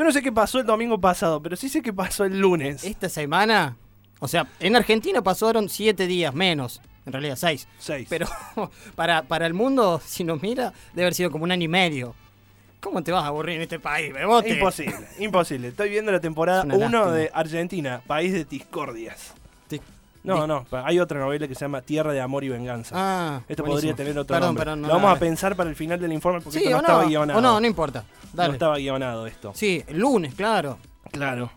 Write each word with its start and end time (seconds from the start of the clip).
Yo 0.00 0.04
no 0.04 0.12
sé 0.12 0.22
qué 0.22 0.32
pasó 0.32 0.58
el 0.58 0.64
domingo 0.64 0.98
pasado, 0.98 1.42
pero 1.42 1.56
sí 1.56 1.68
sé 1.68 1.82
qué 1.82 1.92
pasó 1.92 2.24
el 2.24 2.40
lunes. 2.40 2.84
Esta 2.84 3.10
semana, 3.10 3.76
o 4.18 4.28
sea, 4.28 4.46
en 4.58 4.74
Argentina 4.74 5.20
pasaron 5.20 5.68
siete 5.68 6.06
días 6.06 6.32
menos, 6.32 6.80
en 7.04 7.12
realidad 7.12 7.36
seis. 7.36 7.68
Seis. 7.78 8.06
Pero 8.08 8.26
para, 8.94 9.24
para 9.24 9.46
el 9.46 9.52
mundo, 9.52 10.00
si 10.02 10.24
nos 10.24 10.40
mira, 10.40 10.72
debe 10.94 11.02
haber 11.02 11.14
sido 11.14 11.30
como 11.30 11.44
un 11.44 11.52
año 11.52 11.64
y 11.64 11.68
medio. 11.68 12.14
¿Cómo 12.80 13.02
te 13.02 13.12
vas 13.12 13.24
a 13.24 13.26
aburrir 13.26 13.56
en 13.56 13.60
este 13.60 13.78
país, 13.78 14.10
bebote? 14.14 14.48
Imposible, 14.48 15.06
imposible. 15.18 15.68
Estoy 15.68 15.90
viendo 15.90 16.10
la 16.10 16.20
temporada 16.20 16.60
Es 16.60 16.64
una 16.64 16.76
1 16.76 16.88
lástima. 16.88 17.12
de 17.12 17.30
Argentina, 17.34 18.02
país 18.06 18.32
de 18.32 18.46
discordias. 18.46 19.34
No, 20.22 20.46
no, 20.46 20.66
hay 20.70 20.98
otra 21.00 21.18
novela 21.18 21.48
que 21.48 21.54
se 21.54 21.60
llama 21.62 21.80
Tierra 21.82 22.12
de 22.12 22.20
Amor 22.20 22.44
y 22.44 22.48
Venganza. 22.50 22.94
Ah, 22.96 23.40
Esto 23.48 23.62
buenísimo. 23.62 23.74
podría 23.92 23.94
tener 23.96 24.18
otro 24.18 24.34
Perdón, 24.34 24.48
nombre. 24.48 24.64
perdón, 24.64 24.82
no 24.82 24.88
Lo 24.88 24.94
vamos 24.94 25.16
a 25.16 25.18
pensar 25.18 25.56
para 25.56 25.70
el 25.70 25.76
final 25.76 25.98
del 25.98 26.12
informe 26.12 26.40
porque 26.42 26.58
Sí, 26.58 26.64
esto 26.64 26.76
no 26.76 26.80
estaba 26.82 27.02
no, 27.02 27.08
guionado. 27.08 27.38
o 27.38 27.42
no, 27.42 27.60
no 27.60 27.66
importa. 27.66 28.04
No 28.34 28.44
estaba 28.44 28.76
guionado 28.76 29.26
esto. 29.26 29.52
Sí, 29.54 29.82
el 29.86 29.98
lunes, 29.98 30.34
claro. 30.34 30.78
Claro. 31.10 31.50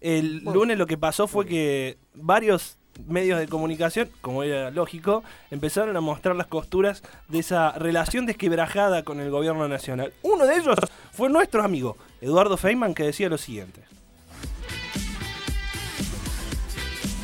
El 0.00 0.40
Bueno. 0.42 0.60
lunes 0.60 0.78
lo 0.78 0.86
que 0.86 0.96
pasó 0.96 1.26
fue 1.26 1.44
que 1.46 1.98
varios 2.14 2.78
medios 3.06 3.40
de 3.40 3.48
comunicación, 3.48 4.08
como 4.20 4.44
era 4.44 4.70
lógico, 4.70 5.24
empezaron 5.50 5.96
a 5.96 6.00
mostrar 6.00 6.36
las 6.36 6.46
costuras 6.46 7.02
de 7.28 7.40
esa 7.40 7.72
relación 7.72 8.24
desquebrajada 8.26 9.02
con 9.02 9.18
el 9.18 9.30
gobierno 9.30 9.66
nacional. 9.66 10.12
Uno 10.22 10.46
de 10.46 10.54
ellos 10.56 10.76
fue 11.12 11.28
nuestro 11.28 11.64
amigo, 11.64 11.96
Eduardo 12.20 12.56
Feynman, 12.56 12.94
que 12.94 13.02
decía 13.02 13.28
lo 13.28 13.38
siguiente. 13.38 13.80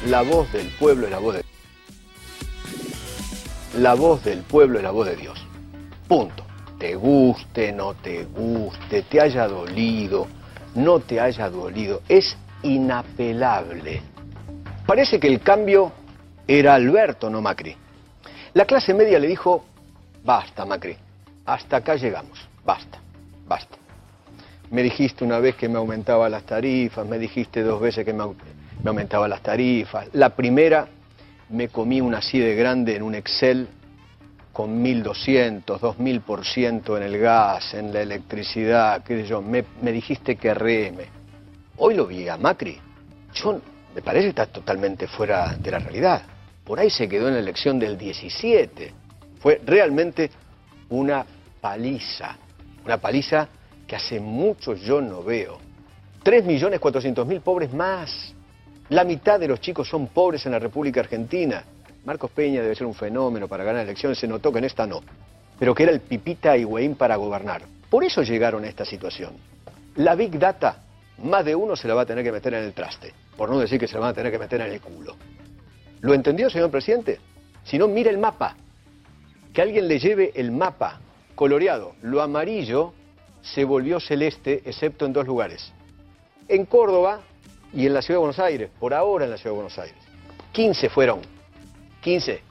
La 0.07 0.23
voz 0.23 0.51
del 0.53 0.67
pueblo 0.79 1.07
es 1.07 1.13
la 1.13 1.19
voz 1.19 1.35
de 1.35 1.45
La 3.75 3.95
voz 3.95 4.25
del 4.25 4.41
pueblo 4.41 4.79
es 4.79 4.83
la 4.83 4.93
voz 4.93 5.07
de 5.07 5.17
Dios. 5.17 5.47
Punto. 6.09 6.45
Te 6.79 6.95
guste, 6.95 7.71
no 7.73 7.93
te 7.93 8.25
guste, 8.25 9.03
te 9.03 9.21
haya 9.21 9.47
dolido, 9.47 10.27
no 10.75 11.01
te 11.01 11.20
haya 11.20 11.51
dolido. 11.51 12.01
Es 12.09 12.34
inapelable. 12.62 14.01
Parece 14.87 15.20
que 15.20 15.29
el 15.29 15.42
cambio 15.42 15.92
era 16.48 16.75
Alberto, 16.75 17.29
no 17.29 17.42
Macri. 17.42 17.77
La 18.55 18.64
clase 18.64 18.95
media 18.95 19.19
le 19.19 19.29
dijo, 19.29 19.67
basta 20.25 20.64
Macri, 20.64 20.97
hasta 21.45 21.77
acá 21.77 21.97
llegamos, 21.97 22.41
basta, 22.64 22.98
basta. 23.47 23.77
Me 24.70 24.83
dijiste 24.83 25.23
una 25.25 25.39
vez 25.39 25.57
que 25.57 25.69
me 25.69 25.77
aumentaba 25.77 26.31
las 26.31 26.45
tarifas, 26.45 27.07
me 27.07 27.19
dijiste 27.19 27.62
dos 27.62 27.81
veces 27.81 28.07
que 28.07 28.14
me, 28.14 28.25
me 28.83 28.89
aumentaba 28.89 29.28
las 29.28 29.42
tarifas. 29.42 30.09
La 30.12 30.31
primera 30.31 30.89
me 31.50 31.69
comí 31.69 32.00
una 32.00 32.19
así 32.19 32.39
de 32.39 32.55
grande 32.55 32.97
en 32.97 33.03
un 33.03 33.14
Excel 33.14 33.69
con 34.53 34.81
1200, 34.83 35.81
2000% 35.81 36.97
en 36.97 37.03
el 37.03 37.19
gas, 37.19 37.75
en 37.75 37.92
la 37.92 38.03
electricidad, 38.03 39.03
qué 39.05 39.23
sé 39.23 39.28
yo. 39.28 39.42
Me, 39.42 39.64
dijiste 39.92 40.36
que 40.36 40.55
reme. 40.55 41.05
Hoy 41.77 41.95
lo 41.95 42.06
vi 42.06 42.28
a 42.28 42.36
Macri. 42.36 42.78
Yo, 43.34 43.61
me 43.95 44.03
parece 44.03 44.25
que 44.25 44.31
está 44.31 44.47
totalmente 44.47 45.06
fuera 45.06 45.56
de 45.56 45.70
la 45.70 45.78
realidad. 45.78 46.23
Por 46.64 46.78
ahí 46.78 46.91
se 46.91 47.08
quedó 47.08 47.28
en 47.28 47.34
la 47.34 47.41
elección 47.41 47.78
del 47.78 47.97
17. 47.97 48.92
Fue 49.41 49.61
realmente 49.64 50.31
una 50.91 51.25
paliza. 51.61 52.36
Una 52.84 52.98
paliza 52.98 53.48
que 53.86 53.97
hace 53.97 54.20
mucho 54.20 54.75
yo 54.75 55.01
no 55.01 55.23
veo. 55.23 55.58
3.400.000 56.25 57.41
pobres 57.41 57.73
más. 57.73 58.34
La 58.91 59.05
mitad 59.05 59.38
de 59.38 59.46
los 59.46 59.60
chicos 59.60 59.88
son 59.88 60.08
pobres 60.08 60.44
en 60.46 60.52
la 60.52 60.58
República 60.58 60.98
Argentina. 60.98 61.62
Marcos 62.05 62.33
Peña 62.33 62.60
debe 62.60 62.74
ser 62.74 62.88
un 62.88 62.94
fenómeno 62.94 63.46
para 63.46 63.62
ganar 63.62 63.84
elecciones, 63.84 64.19
se 64.19 64.27
notó 64.27 64.52
que 64.52 64.58
en 64.58 64.64
esta 64.64 64.84
no. 64.84 65.00
Pero 65.60 65.72
que 65.77 65.84
era 65.84 65.92
el 65.92 66.00
pipita 66.00 66.56
Higüeín 66.56 66.96
para 66.96 67.14
gobernar. 67.14 67.62
Por 67.88 68.02
eso 68.02 68.22
llegaron 68.22 68.64
a 68.64 68.68
esta 68.68 68.84
situación. 68.84 69.34
La 69.94 70.16
Big 70.16 70.36
Data, 70.36 70.83
más 71.18 71.44
de 71.44 71.55
uno 71.55 71.77
se 71.77 71.86
la 71.86 71.94
va 71.94 72.02
a 72.02 72.06
tener 72.06 72.24
que 72.24 72.33
meter 72.33 72.52
en 72.55 72.64
el 72.64 72.72
traste. 72.72 73.14
Por 73.36 73.48
no 73.48 73.61
decir 73.61 73.78
que 73.78 73.86
se 73.86 73.94
la 73.94 74.00
van 74.00 74.11
a 74.11 74.14
tener 74.14 74.33
que 74.33 74.40
meter 74.40 74.61
en 74.61 74.73
el 74.73 74.80
culo. 74.80 75.14
¿Lo 76.00 76.12
entendió, 76.12 76.50
señor 76.50 76.73
presidente? 76.73 77.20
Si 77.62 77.79
no, 77.79 77.86
mire 77.86 78.11
el 78.11 78.18
mapa. 78.18 78.56
Que 79.52 79.62
alguien 79.62 79.86
le 79.86 80.00
lleve 80.00 80.33
el 80.34 80.50
mapa 80.50 81.00
coloreado. 81.36 81.95
Lo 82.02 82.23
amarillo 82.23 82.92
se 83.40 83.62
volvió 83.62 84.00
celeste, 84.00 84.62
excepto 84.64 85.06
en 85.06 85.12
dos 85.12 85.29
lugares. 85.29 85.73
En 86.48 86.67
Córdoba 86.67 87.20
y 87.73 87.86
en 87.86 87.95
la 87.95 88.03
Ciudad 88.03 88.17
de 88.17 88.20
Buenos 88.20 88.39
Aires. 88.39 88.70
Por 88.79 88.95
ahora 88.95 89.25
en 89.25 89.31
la 89.31 89.36
Ciudad 89.36 89.53
de 89.53 89.57
Buenos 89.57 89.79
Aires. 89.79 89.97
15 90.53 90.89
fueron. 90.89 91.20
15. 92.03 92.42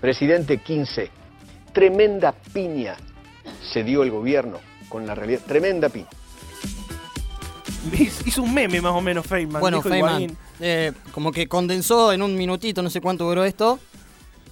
Presidente 0.00 0.58
15. 0.58 1.10
Tremenda 1.72 2.32
piña 2.32 2.96
se 3.72 3.84
dio 3.84 4.02
el 4.02 4.10
gobierno 4.10 4.58
con 4.88 5.06
la 5.06 5.14
realidad. 5.14 5.40
Tremenda 5.46 5.88
piña. 5.88 6.08
Hizo 8.24 8.42
un 8.42 8.52
meme 8.52 8.80
más 8.80 8.92
o 8.92 9.00
menos 9.00 9.26
Feynman. 9.26 9.60
Bueno, 9.60 9.78
dijo 9.78 9.88
Feynman, 9.88 10.36
eh, 10.60 10.92
como 11.12 11.30
que 11.30 11.46
condensó 11.46 12.12
en 12.12 12.22
un 12.22 12.36
minutito, 12.36 12.82
no 12.82 12.90
sé 12.90 13.00
cuánto 13.00 13.24
duró 13.24 13.44
esto, 13.44 13.78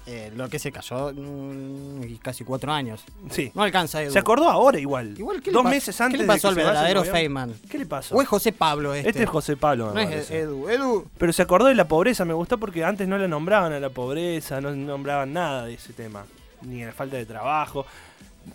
eh, 0.06 0.30
lo 0.36 0.48
que 0.48 0.58
se 0.58 0.70
cayó 0.70 1.12
mm, 1.14 2.16
casi 2.22 2.44
cuatro 2.44 2.70
años. 2.72 3.02
Sí. 3.30 3.50
No 3.54 3.62
alcanza, 3.62 4.02
Edu. 4.02 4.12
Se 4.12 4.18
acordó 4.18 4.48
ahora 4.50 4.78
igual. 4.78 5.14
Igual, 5.18 5.40
¿qué 5.40 5.50
le 5.50 5.54
Dos 5.54 5.64
meses 5.64 5.98
antes 6.00 6.18
¿Qué 6.18 6.18
le 6.18 6.24
de 6.24 6.28
pasó 6.28 6.42
que 6.42 6.48
al 6.48 6.54
se 6.54 6.60
vaya 6.60 6.70
el 6.70 6.94
verdadero. 6.94 7.04
Feynman? 7.12 7.54
¿Qué 7.70 7.78
le 7.78 7.86
pasó? 7.86 8.14
¿O 8.14 8.20
es 8.22 8.28
José 8.28 8.52
Pablo 8.52 8.92
este? 8.94 9.08
Este 9.08 9.22
es 9.22 9.28
José 9.30 9.56
Pablo, 9.56 9.88
me 9.88 9.94
No 9.94 10.00
es 10.00 10.06
parece. 10.08 10.38
Edu. 10.40 10.68
Edu. 10.68 11.06
Pero 11.16 11.32
se 11.32 11.42
acordó 11.42 11.66
de 11.66 11.74
la 11.74 11.88
pobreza, 11.88 12.24
me 12.24 12.34
gustó 12.34 12.58
porque 12.58 12.84
antes 12.84 13.08
no 13.08 13.16
la 13.16 13.28
nombraban 13.28 13.72
a 13.72 13.80
la 13.80 13.88
pobreza, 13.90 14.60
no 14.60 14.74
nombraban 14.74 15.32
nada 15.32 15.64
de 15.66 15.74
ese 15.74 15.94
tema, 15.94 16.26
ni 16.62 16.82
a 16.82 16.86
la 16.86 16.92
falta 16.92 17.16
de 17.16 17.24
trabajo. 17.24 17.86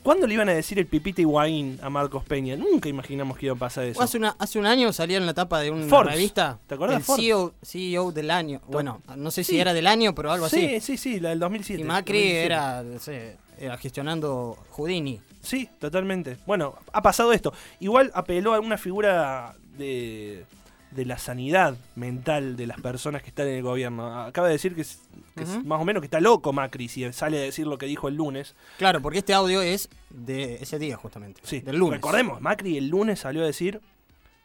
¿Cuándo 0.03 0.27
le 0.27 0.33
iban 0.35 0.49
a 0.49 0.53
decir 0.53 0.79
el 0.79 0.85
pipita 0.85 1.21
Higuaín 1.21 1.79
a 1.81 1.89
Marcos 1.89 2.23
Peña? 2.23 2.55
Nunca 2.55 2.89
imaginamos 2.89 3.37
que 3.37 3.47
iba 3.47 3.55
a 3.55 3.59
pasar 3.59 3.85
eso. 3.85 4.01
Hace, 4.01 4.17
una, 4.17 4.35
hace 4.39 4.59
un 4.59 4.65
año 4.65 4.91
salía 4.93 5.17
en 5.17 5.25
la 5.25 5.33
tapa 5.33 5.59
de 5.59 5.71
una 5.71 5.85
Forbes. 5.87 6.15
revista. 6.15 6.59
¿Te 6.67 6.75
acordás, 6.75 6.97
El 6.97 7.03
Forbes? 7.03 7.25
CEO, 7.25 7.53
CEO 7.63 8.11
del 8.11 8.31
año. 8.31 8.61
Bueno, 8.67 9.01
no 9.15 9.31
sé 9.31 9.43
si 9.43 9.53
Sí. 9.53 9.59
era 9.59 9.73
del 9.73 9.87
año, 9.87 10.13
pero 10.15 10.31
algo 10.31 10.47
sí, 10.49 10.65
así. 10.75 10.79
sí, 10.81 10.97
sí, 10.97 11.19
la 11.19 11.29
del 11.29 11.39
2007. 11.39 11.81
Y 11.81 11.83
Macri 11.85 12.17
2007. 12.19 12.45
era, 12.45 12.83
no 12.83 12.99
sé, 12.99 13.37
era 13.59 13.77
gestionando 13.77 14.57
Houdini. 14.71 15.19
Sí, 15.41 15.69
totalmente. 15.79 16.37
Bueno, 16.45 16.75
ha 16.93 17.01
pasado 17.01 17.31
esto. 17.33 17.53
Igual 17.79 18.11
apeló 18.13 18.53
a 18.53 18.59
una 18.59 18.77
figura 18.77 19.55
de, 19.77 20.45
de 20.91 21.05
la 21.05 21.17
sanidad 21.17 21.77
mental 21.95 22.55
de 22.57 22.65
las 22.67 22.81
personas 22.81 23.21
que 23.21 23.29
están 23.29 23.47
en 23.47 23.55
el 23.55 23.63
gobierno. 23.63 24.21
Acaba 24.23 24.47
de 24.47 24.53
decir 24.53 24.73
que, 24.75 24.81
es, 24.81 25.01
que 25.35 25.43
es 25.43 25.49
Ujú. 25.49 25.63
más 25.65 25.79
o 25.81 25.85
menos 25.85 26.01
que 26.01 26.05
está 26.07 26.19
loco 26.19 26.51
Macri 26.51 26.87
si 26.87 27.11
sale 27.13 27.37
a 27.37 27.41
decir 27.41 27.67
lo 27.67 27.77
que 27.77 27.85
dijo 27.85 28.07
el 28.07 28.15
lunes. 28.15 28.55
Claro, 28.77 29.01
porque 29.01 29.19
este 29.19 29.33
audio 29.33 29.61
es 29.61 29.89
de 30.09 30.55
ese 30.55 30.79
día, 30.79 30.97
justamente. 30.97 31.41
Sí, 31.43 31.59
Del 31.59 31.77
lunes. 31.77 31.97
Recordemos, 31.97 32.41
Macri 32.41 32.77
el 32.77 32.87
lunes 32.89 33.19
salió 33.19 33.43
a 33.43 33.45
decir, 33.45 33.79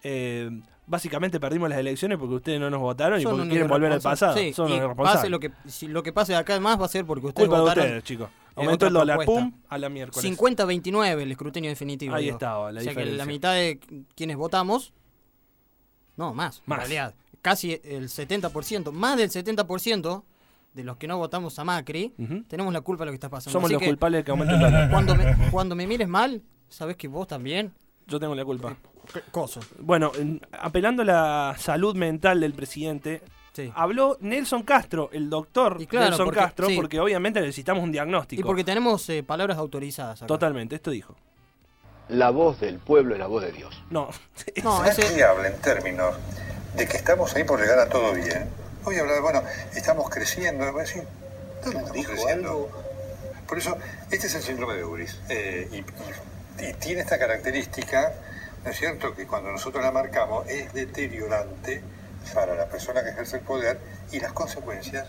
eh, 0.03 0.50
básicamente 0.87 1.41
perdimos 1.41 1.71
las 1.71 1.78
elecciones 1.78 2.19
porque 2.19 2.34
ustedes 2.34 2.61
no 2.61 2.69
nos 2.69 2.81
votaron 2.81 3.21
y 3.21 3.25
porque 3.25 3.49
quieren 3.49 3.69
volver 3.69 3.93
al 3.93 4.00
pasado. 4.00 4.37
Sí, 4.37 4.53
Son 4.53 4.71
y 4.71 4.78
pase 4.97 5.28
lo 5.31 5.41
que, 5.41 5.50
si 5.66 5.87
lo 5.88 6.03
que 6.03 6.12
pase 6.12 6.32
de 6.32 6.38
acá 6.38 6.53
además 6.55 6.81
va 6.81 6.84
a 6.84 6.88
ser 6.88 7.06
porque 7.06 7.28
ustedes 7.28 7.49
Culpa 7.49 7.56
de 7.56 7.62
votaron 7.62 7.84
ustedes, 7.84 8.05
chicos. 8.05 8.28
Aumentó 8.56 8.87
el 8.87 8.93
dólar, 8.93 9.16
propuesta. 9.16 9.50
pum, 9.50 9.61
a 9.69 9.78
la 9.78 9.88
miércoles. 9.88 10.38
50-29 10.38 11.21
el 11.22 11.31
escrutinio 11.32 11.71
definitivo. 11.71 12.15
Ahí 12.15 12.25
digo. 12.25 12.34
estaba 12.37 12.71
la 12.71 12.81
O 12.81 12.84
sea 12.84 12.94
que 12.94 13.05
la 13.06 13.25
mitad 13.26 13.55
de 13.55 13.81
quienes 14.15 14.37
votamos, 14.37 14.93
no, 16.16 16.34
más, 16.34 16.62
Más. 16.66 16.76
en 16.78 16.80
realidad, 16.82 17.14
casi 17.42 17.80
el 17.84 18.08
70%, 18.08 18.92
más 18.92 19.16
del 19.16 19.30
70% 19.30 20.22
de 20.75 20.84
los 20.84 20.97
que 20.97 21.06
no 21.06 21.19
votamos 21.19 21.58
a 21.58 21.64
Macri, 21.64 22.12
tenemos 22.48 22.72
la 22.72 22.80
culpa 22.80 23.02
de 23.04 23.06
lo 23.06 23.12
que 23.12 23.16
está 23.16 23.28
pasando. 23.28 23.52
Somos 23.52 23.66
Así 23.69 23.75
los 23.75 23.80
que 23.82 23.88
culpables 23.88 24.20
de 24.20 24.25
que 24.25 24.30
aumente 24.32 24.54
el 24.54 24.60
dólar. 24.60 24.91
Cuando 24.91 25.14
me, 25.14 25.36
cuando 25.50 25.75
me 25.76 25.86
mires 25.86 26.08
mal, 26.08 26.42
sabes 26.69 26.97
que 26.97 27.06
vos 27.08 27.26
también, 27.28 27.72
Yo 28.06 28.19
tengo 28.20 28.34
la 28.34 28.44
culpa. 28.44 28.76
¿qué 29.12 29.20
coso. 29.30 29.60
Bueno, 29.78 30.10
en- 30.16 30.41
apelando 30.52 31.02
a 31.02 31.04
la 31.04 31.54
salud 31.58 31.94
mental 31.94 32.41
del 32.41 32.54
presidente, 32.54 33.22
Sí. 33.52 33.70
habló 33.76 34.16
Nelson 34.20 34.62
Castro, 34.64 35.10
el 35.12 35.31
doctor 35.31 35.78
claro, 35.86 36.06
Nelson 36.08 36.25
porque- 36.25 36.41
Castro, 36.41 36.66
sí. 36.66 36.75
porque 36.75 36.98
obviamente 36.98 37.41
necesitamos 37.41 37.84
un 37.84 37.92
diagnóstico. 37.92 38.41
Y 38.41 38.42
porque 38.44 38.64
tenemos 38.64 39.08
eh, 39.10 39.22
palabras 39.22 39.58
autorizadas 39.58 40.20
acá. 40.22 40.26
Totalmente, 40.26 40.75
esto 40.75 40.91
dijo. 40.91 41.14
La 42.09 42.31
voz 42.31 42.61
del 42.61 42.79
pueblo 42.79 43.15
es 43.15 43.21
la 43.21 43.27
voz 43.27 43.43
de 43.43 43.53
Dios. 43.53 43.83
No, 43.91 44.09
No, 44.62 44.79
Macri 44.81 45.03
ese, 45.05 45.25
habla 45.25 45.49
en 45.49 45.59
términos 45.61 46.15
de 46.77 46.87
que 46.87 46.97
estamos 46.97 47.35
ahí 47.35 47.45
por 47.45 47.61
llegar 47.61 47.79
a 47.79 47.89
todo 47.89 48.12
bien. 48.12 48.49
Voy 48.85 48.97
a 48.97 49.01
hablar, 49.01 49.23
bueno, 49.23 49.43
estamos 49.75 50.11
creciendo. 50.11 50.71
voy 50.73 50.81
a 50.81 50.85
decir, 50.85 51.05
¿dónde 51.65 51.79
estamos 51.81 52.06
creciendo? 52.06 52.69
Por 53.49 53.59
eso, 53.59 53.77
este 54.11 54.27
es 54.27 54.35
el 54.35 54.43
síndrome 54.43 54.75
de 54.75 54.85
Uris. 54.85 55.19
eh, 55.29 55.69
y, 55.73 55.77
y- 55.77 56.69
y 56.69 56.73
tiene 56.75 57.01
esta 57.01 57.19
característica, 57.19 58.12
¿no 58.65 58.71
es 58.71 58.77
cierto?, 58.79 59.15
que 59.15 59.27
cuando 59.27 59.51
nosotros 59.51 59.83
la 59.83 59.91
marcamos 59.91 60.47
es 60.49 60.73
deteriorante 60.73 61.83
para 62.33 62.55
la 62.55 62.67
persona 62.67 63.03
que 63.03 63.11
ejerce 63.11 63.39
el 63.39 63.43
poder 63.43 63.79
y 64.12 64.21
las 64.21 64.33
consecuencias 64.33 65.06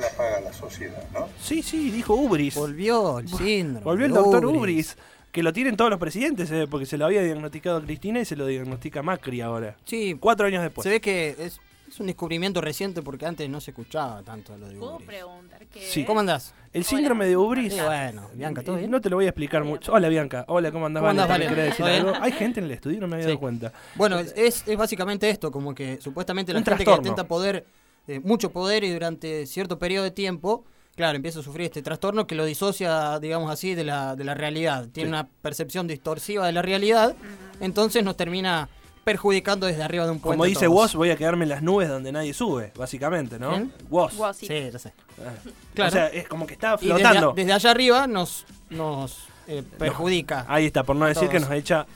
las 0.00 0.12
paga 0.14 0.40
la 0.40 0.52
sociedad, 0.52 1.02
¿no? 1.12 1.28
sí, 1.40 1.62
sí, 1.62 1.90
dijo 1.90 2.14
Ubris. 2.14 2.54
volvió 2.54 3.18
el 3.18 3.28
síndrome. 3.28 3.84
Volvió 3.84 4.06
el 4.06 4.12
doctor 4.12 4.44
Ubris, 4.46 4.96
que 5.32 5.42
lo 5.42 5.52
tienen 5.52 5.76
todos 5.76 5.90
los 5.90 6.00
presidentes, 6.00 6.50
eh, 6.50 6.66
porque 6.70 6.86
se 6.86 6.98
lo 6.98 7.06
había 7.06 7.22
diagnosticado 7.22 7.82
Cristina 7.82 8.20
y 8.20 8.24
se 8.24 8.36
lo 8.36 8.46
diagnostica 8.46 9.02
Macri 9.02 9.40
ahora. 9.40 9.76
Sí, 9.84 10.16
Cuatro 10.18 10.46
años 10.46 10.62
después. 10.62 10.82
se 10.82 10.90
ve 10.90 11.00
que 11.00 11.36
es 11.38 11.60
Es 11.88 11.98
un 11.98 12.06
descubrimiento 12.06 12.60
reciente 12.60 13.02
porque 13.02 13.26
antes 13.26 13.50
no 13.50 13.60
se 13.60 13.72
escuchaba 13.72 14.22
tanto 14.22 14.56
lo 14.56 14.68
de 14.68 14.76
¿Puedo 14.76 14.94
Ubris. 14.94 15.08
preguntar 15.08 15.66
qué 15.66 15.80
Sí. 15.80 16.02
es? 16.02 16.06
¿Cómo 16.06 16.20
andás? 16.20 16.54
El 16.72 16.84
síndrome 16.84 17.26
de 17.26 17.36
Ubris. 17.36 17.72
Sí, 17.74 17.80
bueno, 17.80 18.30
Bianca, 18.32 18.62
¿todo 18.62 18.76
eh, 18.76 18.78
bien? 18.80 18.92
No 18.92 19.00
te 19.00 19.10
lo 19.10 19.16
voy 19.16 19.24
a 19.24 19.30
explicar 19.30 19.64
mucho. 19.64 19.92
Hola, 19.92 20.08
Bianca. 20.08 20.44
Hola, 20.46 20.70
¿cómo 20.70 20.86
andás, 20.86 21.00
¿Cómo 21.00 21.10
andás, 21.10 21.28
Vale? 21.28 21.46
Vale? 21.46 21.56
¿Querés 21.56 21.70
decir 21.70 21.84
¿Todo 21.84 21.88
bien? 21.94 22.06
algo? 22.14 22.24
Hay 22.24 22.30
gente 22.30 22.60
en 22.60 22.66
el 22.66 22.70
estudio, 22.70 23.00
no 23.00 23.08
me 23.08 23.14
había 23.16 23.24
Sí. 23.24 23.30
dado 23.30 23.40
cuenta. 23.40 23.72
Bueno, 23.96 24.20
es, 24.20 24.62
es 24.68 24.76
básicamente 24.76 25.28
esto, 25.30 25.50
como 25.50 25.74
que 25.74 26.00
supuestamente 26.00 26.52
la 26.52 26.60
Un 26.60 26.64
gente 26.64 26.78
que 26.78 26.84
trastorno. 26.84 27.26
poder, 27.26 27.66
eh, 28.06 28.20
mucho 28.20 28.52
poder 28.52 28.84
y 28.84 28.92
durante 28.92 29.44
cierto 29.46 29.76
periodo 29.80 30.04
de 30.04 30.10
tiempo, 30.12 30.64
claro, 31.00 31.16
empieza 31.16 31.40
a 31.40 31.42
sufrir 31.42 31.66
este 31.66 31.82
trastorno 31.82 32.26
que 32.26 32.34
lo 32.34 32.44
disocia, 32.44 33.18
digamos 33.18 33.50
así, 33.50 33.74
de 33.74 33.84
la, 33.84 34.14
de 34.16 34.24
la 34.24 34.34
realidad. 34.34 34.86
Tiene 34.92 35.08
Sí. 35.08 35.12
una 35.14 35.26
percepción 35.42 35.86
distorsiva 35.86 36.46
de 36.46 36.52
la 36.52 36.62
realidad, 36.62 37.14
entonces 37.60 38.04
nos 38.04 38.16
termina 38.16 38.68
perjudicando 39.04 39.66
desde 39.66 39.82
arriba 39.82 40.04
de 40.04 40.10
un 40.10 40.20
puente. 40.20 40.36
Como 40.36 40.44
dice. 40.44 40.68
Woz, 40.68 40.94
voy 40.94 41.10
a 41.10 41.16
quedarme 41.16 41.44
en 41.44 41.48
las 41.48 41.62
nubes 41.62 41.88
donde 41.88 42.12
nadie 42.12 42.34
sube, 42.34 42.72
básicamente, 42.76 43.38
¿no? 43.38 43.70
Woz. 43.88 44.12
Sí. 44.36 44.46
Sí, 44.46 44.70
ya 44.70 44.78
sé. 44.78 44.92
Ah. 45.18 45.32
Claro. 45.74 45.88
O 45.88 45.92
sea, 45.92 46.06
es 46.08 46.28
como 46.28 46.46
que 46.46 46.52
está 46.52 46.76
Y 46.80 46.86
desde, 46.86 47.00
flotando. 47.00 47.32
desde 47.34 47.52
allá 47.52 47.70
arriba 47.70 48.06
nos, 48.06 48.44
nos 48.68 49.16
eh, 49.48 49.62
perjudica. 49.78 50.44
Ahí 50.48 50.66
está, 50.66 50.82
por 50.84 50.96
no 50.96 51.06
decir 51.06 51.28
que 51.28 51.40
nos 51.40 51.50
echa 51.50 51.86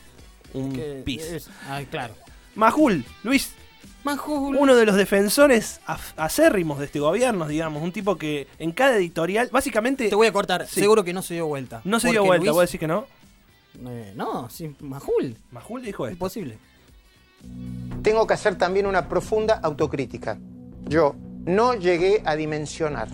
un 0.54 0.72
que 0.72 1.02
pis. 1.04 1.22
es- 1.24 1.50
ay, 1.68 1.84
claro. 1.86 2.14
Majul, 2.54 3.04
Luis, 3.22 3.52
Uno 4.26 4.76
de 4.76 4.84
los 4.86 4.96
defensores 4.96 5.80
acérrimos 6.16 6.78
de 6.78 6.86
este 6.86 7.00
gobierno, 7.00 7.46
digamos, 7.48 7.82
un 7.82 7.90
tipo 7.92 8.16
que 8.16 8.46
en 8.58 8.72
cada 8.72 8.96
editorial, 8.96 9.48
básicamente, 9.50 10.08
Te 10.08 10.14
voy 10.14 10.26
a 10.26 10.32
cortar, 10.32 10.66
Sí. 10.68 10.80
seguro 10.80 11.02
que 11.04 11.12
no 11.14 11.22
se 11.22 11.34
dio 11.34 11.46
vuelta. 11.46 11.80
no 11.84 11.98
se 12.00 12.10
dio 12.10 12.24
vuelta, 12.24 12.44
Luis- 12.44 12.52
¿vos 12.54 12.66
decís 12.66 12.80
que 12.80 12.86
no? 12.86 13.06
eh, 13.88 14.12
no, 14.14 14.48
sí, 14.50 14.74
Majul. 14.80 15.36
Majul 15.50 15.82
dijo 15.82 16.06
esto. 16.06 16.12
Imposible. 16.14 16.58
tengo 18.02 18.26
que 18.26 18.34
hacer 18.34 18.56
también 18.56 18.86
una 18.86 19.08
profunda 19.08 19.54
autocrítica. 19.62 20.38
Yo 20.88 21.14
no 21.46 21.74
llegué 21.74 22.22
a 22.24 22.36
dimensionar 22.36 23.08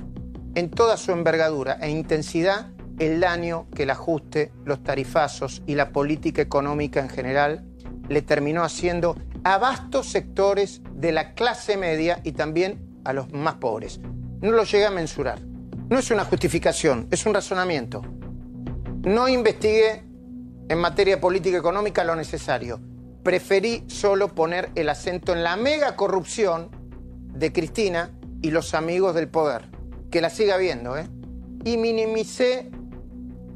en 0.55 0.71
toda 0.71 0.97
su 0.97 1.13
envergadura 1.13 1.79
e 1.81 1.91
intensidad 1.91 2.69
el 2.99 3.21
daño 3.21 3.67
que 3.75 3.85
el 3.85 3.91
ajuste, 3.91 4.53
los 4.65 4.83
tarifazos 4.85 5.63
y 5.67 5.75
la 5.75 5.91
política 5.91 6.43
económica 6.43 7.01
en 7.01 7.09
general 7.09 7.65
le 8.09 8.23
terminó 8.23 8.63
haciendo 8.65 9.17
a 9.45 9.59
vastos 9.59 10.07
sectores 10.07 10.83
de 10.95 11.13
la 11.13 11.35
clase 11.35 11.77
media 11.77 12.21
y 12.25 12.33
también 12.33 13.01
a 13.05 13.13
los 13.13 13.33
más 13.33 13.55
pobres. 13.55 14.01
No 14.41 14.53
lo 14.53 14.65
llegué 14.65 14.87
a 14.87 14.91
mensurar. 14.91 15.41
No 15.89 15.99
es 15.99 16.11
una 16.11 16.25
justificación, 16.25 17.09
es 17.11 17.27
un 17.27 17.35
razonamiento. 17.35 18.03
No 19.03 19.29
investigué 19.29 20.05
en 20.69 20.79
materia 20.79 21.21
política 21.21 21.59
económica 21.59 22.05
lo 22.05 22.15
necesario. 22.15 22.81
Preferí 23.23 23.85
solo 23.89 24.35
poner 24.35 24.71
el 24.75 24.89
acento 24.89 25.33
en 25.33 25.43
la 25.43 25.57
mega 25.57 25.97
corrupción 25.97 26.71
de 27.35 27.53
Cristina 27.53 28.11
y 28.43 28.51
los 28.51 28.75
amigos 28.75 29.15
del 29.15 29.29
poder, 29.29 29.69
que 30.11 30.21
la 30.21 30.31
siga 30.31 30.57
viendo, 30.57 30.97
¿eh? 30.97 31.07
Y 31.65 31.77
minimicé 31.77 32.71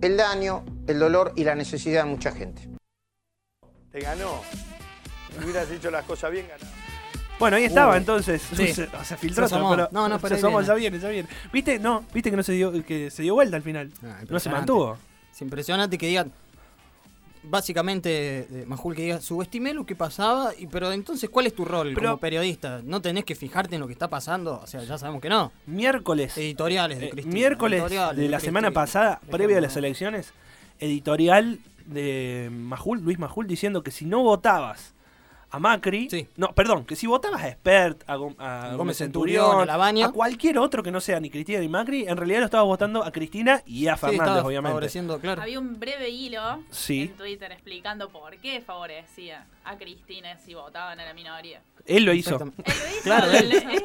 el 0.01 0.17
daño, 0.17 0.65
el 0.87 0.99
dolor 0.99 1.33
y 1.37 1.45
la 1.45 1.55
necesidad 1.55 2.05
de 2.05 2.11
mucha 2.11 2.33
gente. 2.33 2.69
Te 3.91 4.01
ganó. 4.01 4.41
Si 5.39 5.45
hubieras 5.45 5.71
hecho 5.71 5.91
las 5.91 6.05
cosas 6.05 6.31
bien, 6.31 6.47
ganabas. 6.49 6.69
Bueno, 7.39 7.57
ahí 7.57 7.65
estaba 7.65 7.93
Uy. 7.93 7.99
entonces. 7.99 8.41
Sí. 8.55 8.69
Se, 8.73 8.89
se 9.05 9.17
filtró, 9.17 9.49
Se 9.49 9.57
pero 9.57 9.89
No, 9.91 10.09
no, 10.09 10.19
pero 10.21 10.35
se 10.37 10.39
asomó, 10.39 10.59
viene. 10.59 10.69
ya 10.69 10.75
viene, 10.75 10.99
ya 11.01 11.09
viene. 11.09 11.29
¿Viste? 11.53 11.79
No, 11.81 12.05
viste 12.15 12.31
que 12.31 12.37
no 12.37 12.43
se 12.45 12.53
dio, 12.53 12.73
que 12.85 13.11
se 13.11 13.23
dio 13.23 13.35
vuelta 13.35 13.57
al 13.57 13.63
final. 13.63 13.91
Ah, 14.05 14.21
no 14.29 14.39
se 14.39 14.49
mantuvo. 14.51 14.97
Es 15.33 15.43
impresionante 15.43 15.99
que 15.99 16.07
digan, 16.07 16.31
básicamente, 17.43 18.47
eh, 18.51 18.65
Majul, 18.67 18.95
que 18.95 19.03
diga, 19.03 19.21
subestimé 19.21 19.75
lo 19.75 19.85
que 19.85 19.95
pasaba, 19.97 20.53
y 20.57 20.67
pero 20.67 20.93
entonces, 20.93 21.29
¿cuál 21.29 21.47
es 21.47 21.55
tu 21.55 21.65
rol 21.65 21.93
Pero- 21.95 22.11
como 22.11 22.21
periodista? 22.21 22.81
¿No 22.85 23.03
tenés 23.03 23.25
que 23.25 23.35
fijarte 23.35 23.75
en 23.75 23.81
lo 23.81 23.87
que 23.89 23.93
está 23.93 24.09
pasando? 24.09 24.61
O 24.63 24.67
sea, 24.67 24.83
ya 24.85 24.97
sabemos 24.97 25.21
que 25.21 25.29
no. 25.29 25.53
Miércoles. 25.67 26.39
Editoriales 26.39 27.01
de 27.01 27.07
Eh, 27.07 27.11
Cristina. 27.11 27.35
miércoles 27.35 27.83
de 28.15 28.29
la 28.29 28.41
semana 28.41 28.71
pasada, 28.71 29.19
Déjame 29.23 29.33
previa 29.39 29.59
a 29.59 29.61
las 29.61 29.77
elecciones, 29.77 30.33
editorial 30.79 31.59
de 31.87 32.49
Majul, 32.53 33.01
Luis 33.01 33.19
Majul, 33.19 33.47
diciendo 33.47 33.83
que 33.83 33.91
si 33.91 34.07
no 34.07 34.23
votabas 34.23 34.94
a 35.55 35.59
Macri, 35.59 36.09
Sí. 36.11 36.29
no, 36.37 36.53
perdón, 36.55 36.85
que 36.85 36.97
si 36.97 37.07
votabas 37.07 37.43
a 37.43 37.49
Expert, 37.49 38.03
a, 38.09 38.17
Gó- 38.17 38.35
a 38.39 38.75
Gómez, 38.77 38.97
Centurión, 38.99 39.43
Centurión, 39.45 39.63
a 39.63 39.67
Labaña. 39.73 40.07
a 40.07 40.13
cualquier 40.13 40.59
otro 40.59 40.83
que 40.83 40.91
no 40.91 41.01
sea 41.01 41.21
ni 41.21 41.31
Cristina 41.31 41.61
ni 41.61 41.69
Macri, 41.69 42.07
en 42.09 42.17
realidad 42.17 42.41
lo 42.41 42.45
estabas 42.47 42.67
votando 42.67 43.05
a 43.05 43.11
Cristina 43.13 43.63
y 43.67 43.87
a 43.87 43.97
Fernández, 43.97 44.43
obviamente. 44.45 44.71
favoreciendo, 44.71 45.19
claro. 45.21 45.43
Había 45.43 45.59
un 45.61 45.79
breve 45.79 46.09
hilo 46.11 46.41
Sí. 46.71 47.03
en 47.03 47.17
Twitter 47.17 47.53
explicando 47.53 48.09
por 48.11 48.37
qué 48.39 48.61
favorecía 48.61 49.47
a 49.65 49.77
Cristina 49.79 50.37
si 50.39 50.55
votaban 50.55 50.99
a 51.01 51.05
la 51.05 51.15
minoría. 51.15 51.63
Él 51.87 52.05
lo 52.05 52.13
hizo. 52.15 52.37
Él 52.37 52.53
lo 52.57 52.65
hizo, 52.65 53.03
Claro, 53.03 53.27
él- 53.31 53.53
él. 53.53 53.53
él- 53.53 53.69
él- 53.71 53.83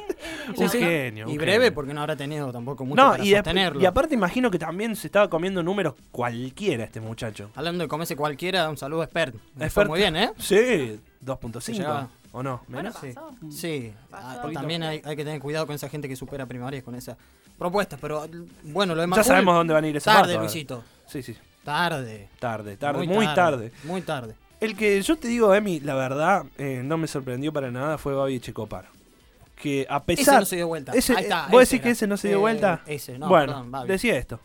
Un 0.57 0.69
genio. 0.69 1.27
Y 1.27 1.31
un 1.33 1.37
breve, 1.37 1.65
genio. 1.65 1.73
porque 1.73 1.93
no 1.93 2.01
habrá 2.01 2.15
tenido 2.15 2.51
tampoco 2.51 2.85
mucho 2.85 3.01
No, 3.01 3.11
para 3.11 3.23
y, 3.25 3.31
sostenerlo. 3.31 3.81
y 3.81 3.85
aparte 3.85 4.15
imagino 4.15 4.49
que 4.49 4.57
también 4.59 4.95
se 4.95 5.07
estaba 5.07 5.29
comiendo 5.29 5.61
números 5.63 5.95
cualquiera 6.11 6.85
este 6.85 6.99
muchacho. 7.01 7.51
Hablando 7.55 7.83
de 7.83 7.87
comerse 7.89 8.15
cualquiera, 8.15 8.69
un 8.69 8.77
saludo 8.77 9.01
a 9.03 9.07
fue 9.07 9.21
Expert- 9.23 9.87
muy 9.87 9.99
bien, 9.99 10.15
¿eh? 10.15 10.31
Sí, 10.37 10.99
2.5. 11.23 11.73
Llegaba. 11.73 12.09
¿O 12.31 12.43
no? 12.43 12.61
Bueno, 12.67 12.89
¿Menos? 12.89 13.01
Sí, 13.01 13.13
pasó. 13.13 13.31
sí. 13.51 13.93
Pasó. 14.09 14.41
Ah, 14.47 14.51
también 14.53 14.83
hay, 14.83 15.01
hay 15.03 15.15
que 15.15 15.23
tener 15.23 15.39
cuidado 15.41 15.65
con 15.65 15.75
esa 15.75 15.89
gente 15.89 16.07
que 16.07 16.15
supera 16.15 16.45
primarias 16.45 16.83
con 16.83 16.93
esas 16.95 17.17
propuestas, 17.57 17.99
pero 17.99 18.25
bueno, 18.63 18.93
lo 18.93 18.99
Ya 18.99 19.01
de 19.01 19.07
Majul, 19.07 19.23
sabemos 19.25 19.55
dónde 19.55 19.73
van 19.73 19.83
a 19.83 19.87
ir 19.87 19.97
esos 19.97 20.13
Tarde. 20.13 20.37
Luisito. 20.37 20.83
Sí, 21.07 21.23
sí. 21.23 21.35
Tarde. 21.63 22.29
Tarde, 22.39 22.77
tarde, 22.77 23.05
muy, 23.07 23.25
tarde. 23.33 23.71
Muy 23.83 24.01
tarde. 24.01 24.35
El 24.59 24.75
que 24.75 25.01
yo 25.01 25.17
te 25.17 25.27
digo, 25.27 25.53
Emi, 25.55 25.79
la 25.79 25.95
verdad, 25.95 26.45
eh, 26.57 26.81
no 26.83 26.97
me 26.97 27.07
sorprendió 27.07 27.51
para 27.51 27.71
nada 27.71 27.97
fue 27.97 28.13
Babi 28.13 28.35
Echecopar. 28.35 28.85
Que 29.55 29.85
a 29.89 30.03
pesar. 30.03 30.35
Ese 30.35 30.39
no 30.39 30.45
se 30.45 30.55
dio 30.55 30.67
vuelta. 30.67 30.91
Ese- 30.93 31.15
Ahí 31.15 31.23
está, 31.23 31.47
¿Vos 31.51 31.63
ese 31.63 31.75
decís 31.75 31.83
que 31.83 31.89
ese 31.91 32.07
no 32.07 32.15
se 32.17 32.27
dio 32.29 32.37
Eh, 32.37 32.39
vuelta? 32.39 32.81
ese, 32.85 33.17
no, 33.19 33.27
bueno, 33.27 33.63
perdón, 33.65 33.87
decía 33.87 34.15
esto. 34.17 34.39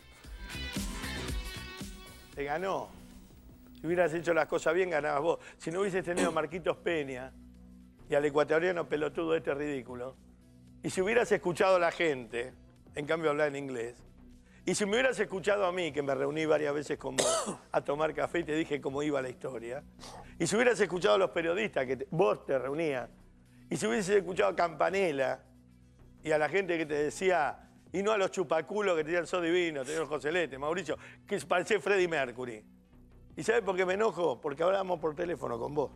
Te 2.35 2.43
ganó. 2.43 2.89
Si 3.85 3.87
hubieras 3.87 4.11
hecho 4.15 4.33
las 4.33 4.47
cosas 4.47 4.73
bien, 4.73 4.89
ganabas 4.89 5.21
vos. 5.21 5.39
Si 5.59 5.69
no 5.69 5.81
hubieses 5.81 6.03
tenido 6.03 6.29
a 6.29 6.31
Marquitos 6.31 6.75
Peña 6.77 7.31
y 8.09 8.15
al 8.15 8.25
ecuatoriano 8.25 8.89
pelotudo 8.89 9.35
este 9.35 9.53
ridículo, 9.53 10.15
y 10.81 10.89
si 10.89 11.01
hubieras 11.01 11.31
escuchado 11.31 11.75
a 11.75 11.79
la 11.79 11.91
gente, 11.91 12.51
en 12.95 13.05
cambio 13.05 13.29
hablar 13.29 13.49
en 13.49 13.57
inglés, 13.57 13.95
y 14.65 14.73
si 14.73 14.85
me 14.87 14.93
hubieras 14.93 15.19
escuchado 15.19 15.67
a 15.67 15.71
mí, 15.71 15.91
que 15.91 16.01
me 16.01 16.15
reuní 16.15 16.47
varias 16.47 16.73
veces 16.73 16.97
con 16.97 17.15
vos 17.15 17.57
a 17.71 17.81
tomar 17.83 18.11
café 18.15 18.39
y 18.39 18.43
te 18.43 18.55
dije 18.55 18.81
cómo 18.81 19.03
iba 19.03 19.21
la 19.21 19.29
historia, 19.29 19.83
y 20.39 20.47
si 20.47 20.55
hubieras 20.55 20.79
escuchado 20.79 21.13
a 21.13 21.17
los 21.19 21.29
periodistas, 21.29 21.85
que 21.85 21.97
te- 21.97 22.07
vos 22.09 22.43
te 22.43 22.57
reunías, 22.57 23.07
y 23.69 23.77
si 23.77 23.85
hubieses 23.85 24.15
escuchado 24.15 24.49
a 24.49 24.55
Campanella 24.55 25.43
y 26.23 26.31
a 26.31 26.39
la 26.39 26.49
gente 26.49 26.75
que 26.79 26.87
te 26.87 26.95
decía, 26.95 27.69
y 27.93 28.01
no 28.01 28.13
a 28.13 28.17
los 28.17 28.31
chupaculos 28.31 28.97
que 28.97 29.03
tenían 29.03 29.27
sos 29.27 29.43
divino, 29.43 29.85
tenían 29.85 30.07
Joselete, 30.07 30.57
Mauricio, 30.57 30.97
que 31.27 31.37
parecía 31.41 31.79
Freddie 31.79 32.07
Mercury. 32.07 32.65
¿Y 33.37 33.43
sabes 33.43 33.61
por 33.61 33.75
qué 33.75 33.85
me 33.85 33.95
enojo? 33.95 34.39
Porque 34.39 34.63
hablamos 34.63 34.99
por 34.99 35.15
teléfono 35.15 35.59
con 35.59 35.73
vos, 35.73 35.91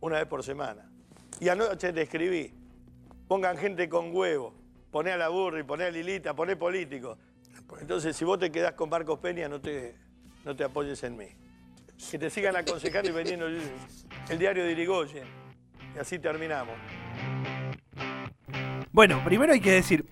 una 0.00 0.18
vez 0.18 0.26
por 0.26 0.42
semana. 0.42 0.90
Y 1.40 1.48
anoche 1.48 1.92
te 1.92 2.02
escribí, 2.02 2.52
pongan 3.26 3.56
gente 3.56 3.88
con 3.88 4.14
huevo, 4.14 4.54
poné 4.90 5.12
a 5.12 5.16
la 5.16 5.28
burri, 5.28 5.62
poné 5.62 5.84
a 5.84 5.90
Lilita, 5.90 6.34
poné 6.34 6.56
políticos. 6.56 7.18
Entonces, 7.80 8.14
si 8.14 8.24
vos 8.24 8.38
te 8.38 8.52
quedás 8.52 8.72
con 8.72 8.90
Marcos 8.90 9.18
Peña, 9.18 9.48
no 9.48 9.60
te, 9.60 9.96
no 10.44 10.54
te 10.54 10.64
apoyes 10.64 11.02
en 11.04 11.16
mí. 11.16 11.28
Que 12.10 12.18
te 12.18 12.28
sigan 12.28 12.56
aconsejando 12.56 13.10
y 13.10 13.12
vendiendo 13.12 13.46
el, 13.46 13.60
el 14.28 14.38
diario 14.38 14.64
de 14.64 14.72
Irigoyen. 14.72 15.26
Y 15.94 15.98
así 15.98 16.18
terminamos. 16.18 16.74
Bueno, 18.92 19.22
primero 19.24 19.52
hay 19.52 19.60
que 19.60 19.72
decir. 19.72 20.04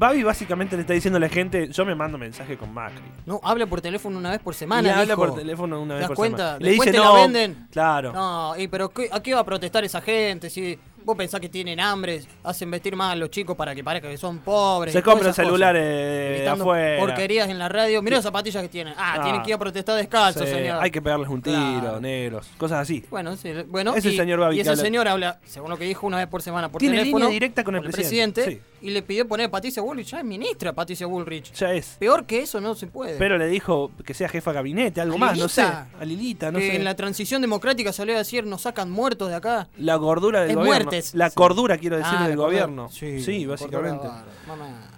Babi 0.00 0.22
básicamente 0.22 0.76
le 0.76 0.80
está 0.80 0.94
diciendo 0.94 1.18
a 1.18 1.20
la 1.20 1.28
gente, 1.28 1.68
yo 1.68 1.84
me 1.84 1.94
mando 1.94 2.16
mensaje 2.16 2.56
con 2.56 2.72
Macri. 2.72 3.02
No, 3.26 3.38
habla 3.44 3.66
por 3.66 3.82
teléfono 3.82 4.16
una 4.16 4.30
vez 4.30 4.40
por 4.40 4.54
semana. 4.54 4.88
y 4.88 4.92
habla 4.92 5.14
por 5.14 5.34
teléfono 5.34 5.78
una 5.80 5.94
¿Te 5.94 5.98
vez 5.98 6.00
das 6.00 6.08
por 6.08 6.16
cuenta? 6.16 6.38
semana. 6.38 6.58
Le 6.64 6.70
dice, 6.70 6.90
te 6.90 6.96
no, 6.96 7.04
la 7.04 7.20
venden. 7.20 7.68
Claro. 7.70 8.12
No, 8.14 8.54
y 8.56 8.66
pero 8.68 8.88
¿qué- 8.88 9.10
¿a 9.12 9.22
qué 9.22 9.34
va 9.34 9.40
a 9.40 9.44
protestar 9.44 9.84
esa 9.84 10.00
gente? 10.00 10.48
Si 10.48 10.78
vos 11.04 11.16
pensás 11.18 11.38
que 11.38 11.50
tienen 11.50 11.80
hambre, 11.80 12.22
hacen 12.44 12.70
vestir 12.70 12.96
más 12.96 13.12
a 13.12 13.16
los 13.16 13.28
chicos 13.30 13.54
para 13.56 13.74
que 13.74 13.84
parezca 13.84 14.08
que 14.08 14.16
son 14.16 14.38
pobres. 14.38 14.94
Se 14.94 15.02
compran 15.02 15.34
celulares 15.34 16.36
Gritando 16.38 16.64
afuera. 16.64 16.98
porquerías 16.98 17.48
en 17.50 17.58
la 17.58 17.68
radio. 17.68 18.00
Mirá 18.00 18.16
las 18.16 18.24
zapatillas 18.24 18.62
que 18.62 18.68
tienen. 18.70 18.94
Ah, 18.96 19.16
Ah. 19.18 19.22
tienen 19.22 19.42
que 19.42 19.50
ir 19.50 19.54
a 19.54 19.58
protestar 19.58 19.96
descalzos, 19.96 20.48
Sí, 20.48 20.54
señor. 20.54 20.78
Hay 20.82 20.90
que 20.90 21.02
pegarles 21.02 21.28
un 21.28 21.42
tiro, 21.42 21.58
Claro. 21.80 22.00
negros, 22.00 22.48
cosas 22.56 22.78
así. 22.80 23.04
Bueno, 23.10 23.36
sí, 23.36 23.52
bueno 23.68 23.94
Es 23.94 24.04
el 24.06 24.14
y, 24.14 24.16
señor 24.16 24.40
Babi 24.40 24.56
y 24.56 24.60
ese 24.60 24.70
habla- 24.70 24.82
señor 24.82 25.08
habla, 25.08 25.40
según 25.44 25.68
lo 25.70 25.76
que 25.76 25.84
dijo 25.84 26.06
una 26.06 26.16
vez 26.16 26.26
por 26.26 26.40
semana 26.40 26.70
por 26.70 26.78
Tiene 26.80 26.96
teléfono, 26.98 27.26
línea 27.26 27.32
directa 27.34 27.64
con 27.64 27.76
el 27.76 27.82
presidente, 27.82 28.62
y 28.82 28.90
le 28.90 29.02
pidió 29.02 29.28
poner 29.28 29.46
a 29.46 29.50
Patricia 29.50 29.82
Bullrich. 29.82 30.06
Ya 30.12 30.18
es 30.20 30.24
ministra 30.24 30.72
Patricia 30.72 31.06
Bullrich. 31.06 31.52
Ya 31.52 31.72
es. 31.72 31.96
Peor 31.98 32.24
que 32.26 32.40
eso 32.42 32.60
no 32.60 32.74
se 32.74 32.86
puede. 32.86 33.18
Pero 33.18 33.36
le 33.38 33.46
dijo 33.48 33.90
que 34.04 34.14
sea 34.14 34.28
jefa 34.28 34.50
de 34.50 34.54
gabinete, 34.56 35.00
algo 35.00 35.18
más, 35.18 35.36
no 35.38 35.48
sé. 35.48 35.62
A 35.62 35.86
Lilita, 36.04 36.50
no 36.50 36.58
que 36.58 36.70
sé. 36.70 36.76
en 36.76 36.84
la 36.84 36.94
transición 36.96 37.42
democrática 37.42 37.92
salió 37.92 38.14
a 38.14 38.18
decir 38.18 38.46
nos 38.46 38.62
sacan 38.62 38.90
muertos 38.90 39.28
de 39.28 39.34
acá. 39.34 39.68
La 39.76 39.96
gordura 39.96 40.40
del 40.40 40.50
Es 40.50 40.56
gobierno. 40.56 40.84
muertes. 40.84 41.14
La 41.14 41.30
cordura, 41.30 41.78
quiero 41.78 41.96
decir, 41.96 42.14
Ah, 42.16 42.26
del 42.28 42.36
gobierno. 42.36 42.88
Sí, 42.90 43.20
Sí, 43.22 43.46
básicamente. 43.46 44.06
mamá. 44.46 44.88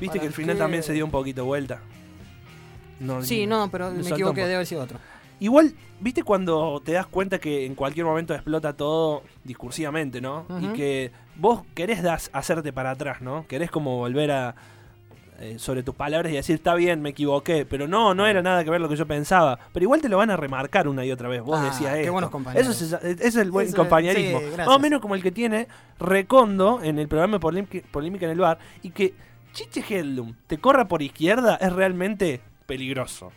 Viste 0.00 0.06
¿Para 0.18 0.20
que 0.20 0.26
el 0.26 0.32
final 0.32 0.56
qué? 0.56 0.60
también 0.60 0.82
se 0.82 0.92
dio 0.92 1.04
un 1.04 1.10
poquito 1.10 1.44
vuelta. 1.44 1.80
No, 3.00 3.22
Sí, 3.22 3.46
no, 3.46 3.70
pero 3.70 3.90
me 3.90 4.08
equivoqué, 4.08 4.40
debe 4.42 4.54
haber 4.54 4.66
sido 4.66 4.82
otro. 4.82 4.98
Igual, 5.38 5.74
¿viste 6.00 6.22
cuando 6.22 6.80
te 6.84 6.92
das 6.92 7.06
cuenta 7.06 7.38
que 7.38 7.66
en 7.66 7.74
cualquier 7.74 8.06
momento 8.06 8.32
explota 8.34 8.72
todo 8.74 9.22
discursivamente, 9.44 10.20
¿no? 10.20 10.46
Y 10.60 10.68
que 10.68 11.12
vos 11.36 11.62
querés 11.74 12.02
das, 12.02 12.30
hacerte 12.32 12.72
para 12.72 12.90
atrás, 12.92 13.20
¿no? 13.20 13.46
Querés 13.46 13.70
como 13.70 13.98
volver 13.98 14.30
a 14.30 14.54
eh, 15.38 15.56
sobre 15.58 15.82
tus 15.82 15.94
palabras 15.94 16.32
y 16.32 16.36
decir, 16.36 16.54
está 16.54 16.74
bien, 16.74 17.02
me 17.02 17.10
equivoqué, 17.10 17.66
pero 17.66 17.86
no, 17.86 18.14
no 18.14 18.26
era 18.26 18.40
nada 18.40 18.64
que 18.64 18.70
ver 18.70 18.80
lo 18.80 18.88
que 18.88 18.96
yo 18.96 19.06
pensaba. 19.06 19.58
Pero 19.74 19.84
igual 19.84 20.00
te 20.00 20.08
lo 20.08 20.16
van 20.16 20.30
a 20.30 20.36
remarcar 20.38 20.88
una 20.88 21.04
y 21.04 21.12
otra 21.12 21.28
vez. 21.28 21.42
Vos 21.42 21.60
Ah, 21.60 21.64
decías 21.66 21.92
qué 21.92 22.00
esto. 22.00 22.12
buenos 22.12 22.30
compañeros. 22.30 22.80
Eso 22.82 22.98
es, 23.02 23.36
el 23.36 23.50
buen 23.50 23.66
Eso 23.66 23.76
compañerismo. 23.76 24.40
sí, 24.40 24.46
Más 24.56 24.68
o 24.68 24.78
menos 24.78 25.02
como 25.02 25.14
el 25.14 25.22
que 25.22 25.32
tiene 25.32 25.68
Recondo 25.98 26.80
en 26.82 26.98
el 26.98 27.08
programa 27.08 27.38
Polémica, 27.38 28.24
en 28.24 28.30
el 28.32 28.38
Bar 28.38 28.58
y 28.82 28.88
que 28.90 29.12
Chiche 29.52 29.84
Hedlum 29.86 30.32
te 30.46 30.56
corra 30.56 30.88
por 30.88 31.02
izquierda 31.02 31.56
es 31.56 31.70
realmente 31.70 32.40
peligroso. 32.64 33.30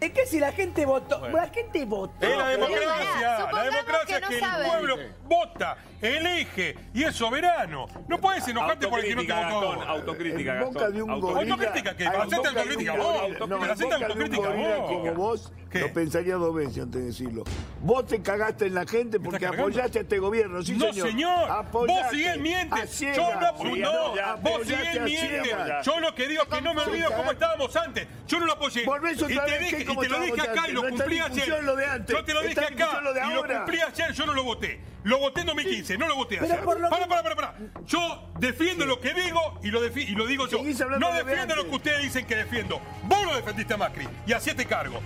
Es 0.00 0.10
que 0.10 0.26
si 0.26 0.38
la 0.40 0.52
gente 0.52 0.84
votó, 0.84 1.26
la 1.28 1.48
gente 1.48 1.84
votó. 1.84 2.26
Es 2.26 2.36
la 2.36 2.48
democracia, 2.48 3.48
la 3.52 3.62
democracia 3.64 4.20
que, 4.20 4.38
el 4.38 4.66
pueblo 4.68 4.96
vota, 5.24 5.76
elige 6.02 6.76
y 6.92 7.04
es 7.04 7.14
soberano. 7.16 7.86
No 8.08 8.20
puedes 8.20 8.46
enojarte 8.48 8.88
por 8.88 9.00
el 9.00 9.06
que 9.06 9.14
no 9.14 9.22
te 9.22 9.32
votó. 9.32 9.70
Gastón, 9.70 9.88
autocrítica, 9.88 10.52
En 10.54 10.60
boca 10.64 10.72
Gastón. 10.80 10.94
de 10.96 11.02
un 11.02 11.20
gorila. 11.20 11.54
Autocrítica, 11.54 11.90
Hacete 11.90 12.48
autocrítica 12.48 12.92
vos. 12.96 13.48
no, 13.48 13.62
hacete 13.62 13.94
autocrítica 13.94 14.48
vos. 14.50 14.88
como 14.90 15.14
vos, 15.14 15.52
¿Qué? 15.70 15.78
lo 15.80 15.92
pensaría 15.92 16.34
dos 16.34 16.54
veces 16.54 16.82
antes 16.82 17.00
de 17.00 17.06
decirlo. 17.06 17.44
Vos 17.80 18.06
te 18.06 18.20
cagaste 18.20 18.66
en 18.66 18.74
la 18.74 18.86
gente 18.86 19.20
porque 19.20 19.46
apoyaste 19.46 20.00
a 20.00 20.02
este 20.02 20.18
gobierno, 20.18 20.62
sí 20.62 20.72
no, 20.76 20.92
señor. 20.92 21.08
señor. 21.08 21.50
Apoyaste 21.50 22.02
Vos 22.02 22.10
si 22.12 22.24
él 22.26 22.40
miente. 22.40 22.80
a 22.80 22.86
ciegas. 22.86 23.16
Yo 23.16 23.40
no, 23.40 23.54
Sí, 23.74 23.80
no, 23.80 24.16
ya, 24.16 24.34
vos 24.34 24.52
si 24.66 24.74
apoyaste 24.74 24.90
él 24.92 24.98
a 24.98 25.04
miente. 25.04 25.42
ciegas. 25.44 25.86
Yo 25.86 26.00
lo 26.00 26.14
que 26.14 26.28
digo 26.28 26.42
es 26.42 26.48
que 26.48 26.60
no 26.60 26.74
me 26.74 26.82
olvido 26.82 27.10
cómo 27.16 27.30
estábamos 27.30 27.76
antes. 27.76 28.06
Yo 28.26 28.40
no 28.40 28.46
lo 28.46 28.52
apoyé. 28.52 28.84
Volvés 28.84 29.18
y 29.20 29.24
otra 29.24 29.44
te 29.46 29.58
vez, 29.58 29.83
y 29.84 29.86
¿Cómo 29.86 30.00
te 30.00 30.08
lo 30.08 30.20
dije 30.20 30.40
acá 30.40 30.68
y 30.68 30.72
lo? 30.72 30.82
No 30.82 30.88
cumplí 30.90 31.18
ayer. 31.18 31.62
lo 31.62 31.76
de 31.76 31.86
antes, 31.86 32.16
Yo 32.16 32.24
te 32.24 32.34
lo 32.34 32.42
dije 32.42 32.60
acá 32.60 33.00
lo 33.00 33.12
de 33.12 33.20
y 33.20 33.34
lo 33.34 33.46
cumplí 33.46 33.80
ayer. 33.80 34.12
Yo 34.12 34.26
no 34.26 34.34
lo 34.34 34.44
voté. 34.44 34.80
Lo 35.04 35.18
voté 35.18 35.42
en 35.42 35.46
2015, 35.48 35.98
no 35.98 36.08
lo 36.08 36.16
voté 36.16 36.40
ayer. 36.40 36.60
lo 36.64 36.64
Para, 36.64 37.06
para, 37.06 37.22
para, 37.22 37.36
para. 37.36 37.54
Yo 37.86 38.30
defiendo 38.38 38.86
lo 38.86 39.00
que 39.00 39.12
digo 39.12 39.60
y 39.62 39.70
lo, 39.70 39.84
y 39.86 40.14
lo 40.14 40.26
digo 40.26 40.48
yo. 40.48 40.62
No 40.98 41.12
de 41.12 41.24
defiendo 41.24 41.54
lo 41.54 41.62
antes. 41.62 41.64
que 41.70 41.76
ustedes 41.76 42.02
dicen 42.02 42.26
que 42.26 42.36
defiendo. 42.36 42.80
Vos 43.02 43.24
lo 43.26 43.36
defendiste 43.36 43.74
a 43.74 43.76
Macri 43.76 44.08
y 44.26 44.32
así 44.32 44.54
te 44.54 44.64
cargo. 44.64 45.00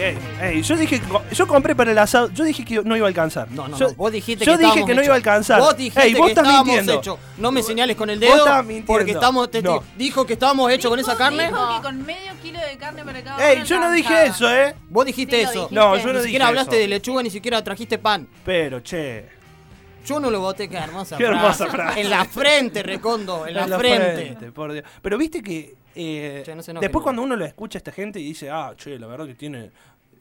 Ey, 0.00 0.18
ey, 0.40 0.62
yo 0.62 0.76
dije, 0.76 1.00
que 1.00 1.34
yo 1.34 1.46
compré 1.46 1.74
para 1.74 1.90
el 1.92 1.98
asado, 1.98 2.30
yo 2.30 2.44
dije 2.44 2.64
que 2.64 2.82
no 2.82 2.96
iba 2.96 3.06
a 3.06 3.08
alcanzar. 3.08 3.50
No, 3.50 3.68
no, 3.68 3.76
yo, 3.76 3.88
no, 3.88 3.94
vos 3.94 4.10
dijiste 4.12 4.44
yo 4.44 4.56
que 4.56 4.64
dije 4.64 4.84
que 4.84 4.94
no 4.94 5.02
iba 5.02 5.12
a 5.12 5.16
alcanzar. 5.16 5.60
Vos 5.60 5.76
dijiste 5.76 6.02
Ey, 6.02 6.14
vos 6.14 6.26
que 6.26 6.30
estás 6.32 6.44
estábamos 6.44 6.66
mintiendo. 6.66 6.94
hechos. 7.00 7.18
No 7.38 7.52
me 7.52 7.62
señales 7.62 7.96
con 7.96 8.08
el 8.10 8.18
Vos 8.18 8.28
dedo 8.28 8.38
estás 8.46 8.64
mintiendo. 8.64 8.86
porque 8.86 9.10
estamos 9.12 9.50
te- 9.50 9.62
No. 9.62 9.82
dijo 9.96 10.24
que 10.26 10.32
estábamos 10.34 10.70
hechos 10.72 10.90
con 10.90 10.98
esa 10.98 11.16
carne. 11.16 11.48
Dijo 11.48 11.76
que 11.76 11.82
con 11.82 12.06
medio 12.06 12.32
kilo 12.42 12.58
de 12.60 12.76
carne 12.78 13.04
para 13.04 13.22
cada 13.22 13.50
Ey, 13.50 13.62
yo 13.64 13.78
no 13.78 13.90
dije 13.92 14.26
eso, 14.26 14.50
¿eh? 14.50 14.74
Vos 14.88 15.04
dijiste 15.06 15.36
Sí, 15.36 15.42
eso. 15.42 15.52
dijiste. 15.52 15.74
No, 15.74 15.96
yo 15.96 16.02
no 16.04 16.12
Ni 16.12 16.12
dije 16.18 16.24
siquiera 16.24 16.48
hablaste 16.48 16.76
eso. 16.76 16.80
de 16.82 16.88
lechuga, 16.88 17.22
ni 17.22 17.30
siquiera 17.30 17.62
trajiste 17.62 17.98
pan. 17.98 18.26
Pero, 18.44 18.80
che. 18.80 19.38
Yo 20.06 20.18
no 20.18 20.30
lo 20.30 20.40
voté, 20.40 20.66
qué 20.68 20.78
hermosa 20.78 21.18
Qué 21.18 21.24
hermosa 21.24 21.66
frase. 21.66 22.00
En 22.00 22.08
la 22.08 22.24
frente, 22.24 22.82
Recondo, 22.82 23.46
en 23.46 23.52
la, 23.54 23.64
En 23.64 23.70
la 23.70 23.78
frente. 23.78 24.50
por 24.50 24.72
Dios. 24.72 24.84
Pero 25.02 25.18
viste 25.18 25.42
que 25.42 25.74
eh, 25.94 26.42
Che, 26.44 26.54
no 26.54 26.62
después 26.62 26.92
no. 26.92 27.02
cuando 27.02 27.22
uno 27.22 27.36
lo 27.36 27.44
escucha 27.44 27.76
a 27.76 27.80
esta 27.80 27.92
gente 27.92 28.18
y 28.18 28.24
dice, 28.24 28.48
ah, 28.48 28.72
che, 28.76 28.98
la 28.98 29.06
verdad 29.06 29.26
que 29.26 29.34
tiene... 29.34 29.70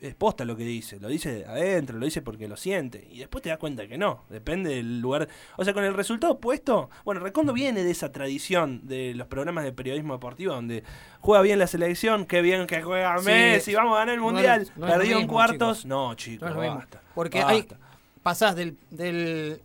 Es 0.01 0.15
posta 0.15 0.45
lo 0.45 0.55
que 0.55 0.63
dice, 0.63 0.97
lo 0.99 1.09
dice 1.09 1.33
de 1.33 1.45
adentro, 1.45 1.97
lo 1.97 2.05
dice 2.05 2.21
porque 2.21 2.47
lo 2.47 2.55
siente. 2.55 3.05
Y 3.11 3.19
después 3.19 3.41
te 3.41 3.49
das 3.49 3.57
cuenta 3.57 3.85
que 3.85 3.97
no, 3.97 4.23
depende 4.29 4.69
del 4.75 5.01
lugar. 5.01 5.27
O 5.57 5.65
sea, 5.65 5.73
con 5.73 5.83
el 5.83 5.93
resultado 5.93 6.39
puesto, 6.39 6.89
bueno, 7.03 7.19
Recondo 7.19 7.51
viene 7.51 7.83
de 7.83 7.91
esa 7.91 8.09
tradición 8.11 8.87
de 8.87 9.13
los 9.13 9.27
programas 9.27 9.65
de 9.65 9.73
periodismo 9.73 10.13
deportivo 10.13 10.53
donde 10.53 10.83
juega 11.19 11.41
bien 11.41 11.59
la 11.59 11.67
selección, 11.67 12.25
qué 12.25 12.41
bien 12.41 12.65
que 12.65 12.81
juega 12.81 13.17
Sí. 13.19 13.25
Messi, 13.25 13.73
vamos 13.75 13.95
a 13.95 13.99
ganar 13.99 14.15
el 14.15 14.21
No 14.21 14.31
mundial. 14.31 14.69
no 14.77 14.87
Perdió 14.87 15.19
en 15.19 15.27
cuartos. 15.27 15.79
chicos. 15.79 15.85
No, 15.85 16.13
chicos, 16.15 16.49
No 16.49 16.59
basta. 16.59 17.01
Porque 17.13 17.39
basta. 17.39 17.51
hay, 17.53 17.67
pasás 18.23 18.55
del, 18.55 18.77
del. 18.91 19.61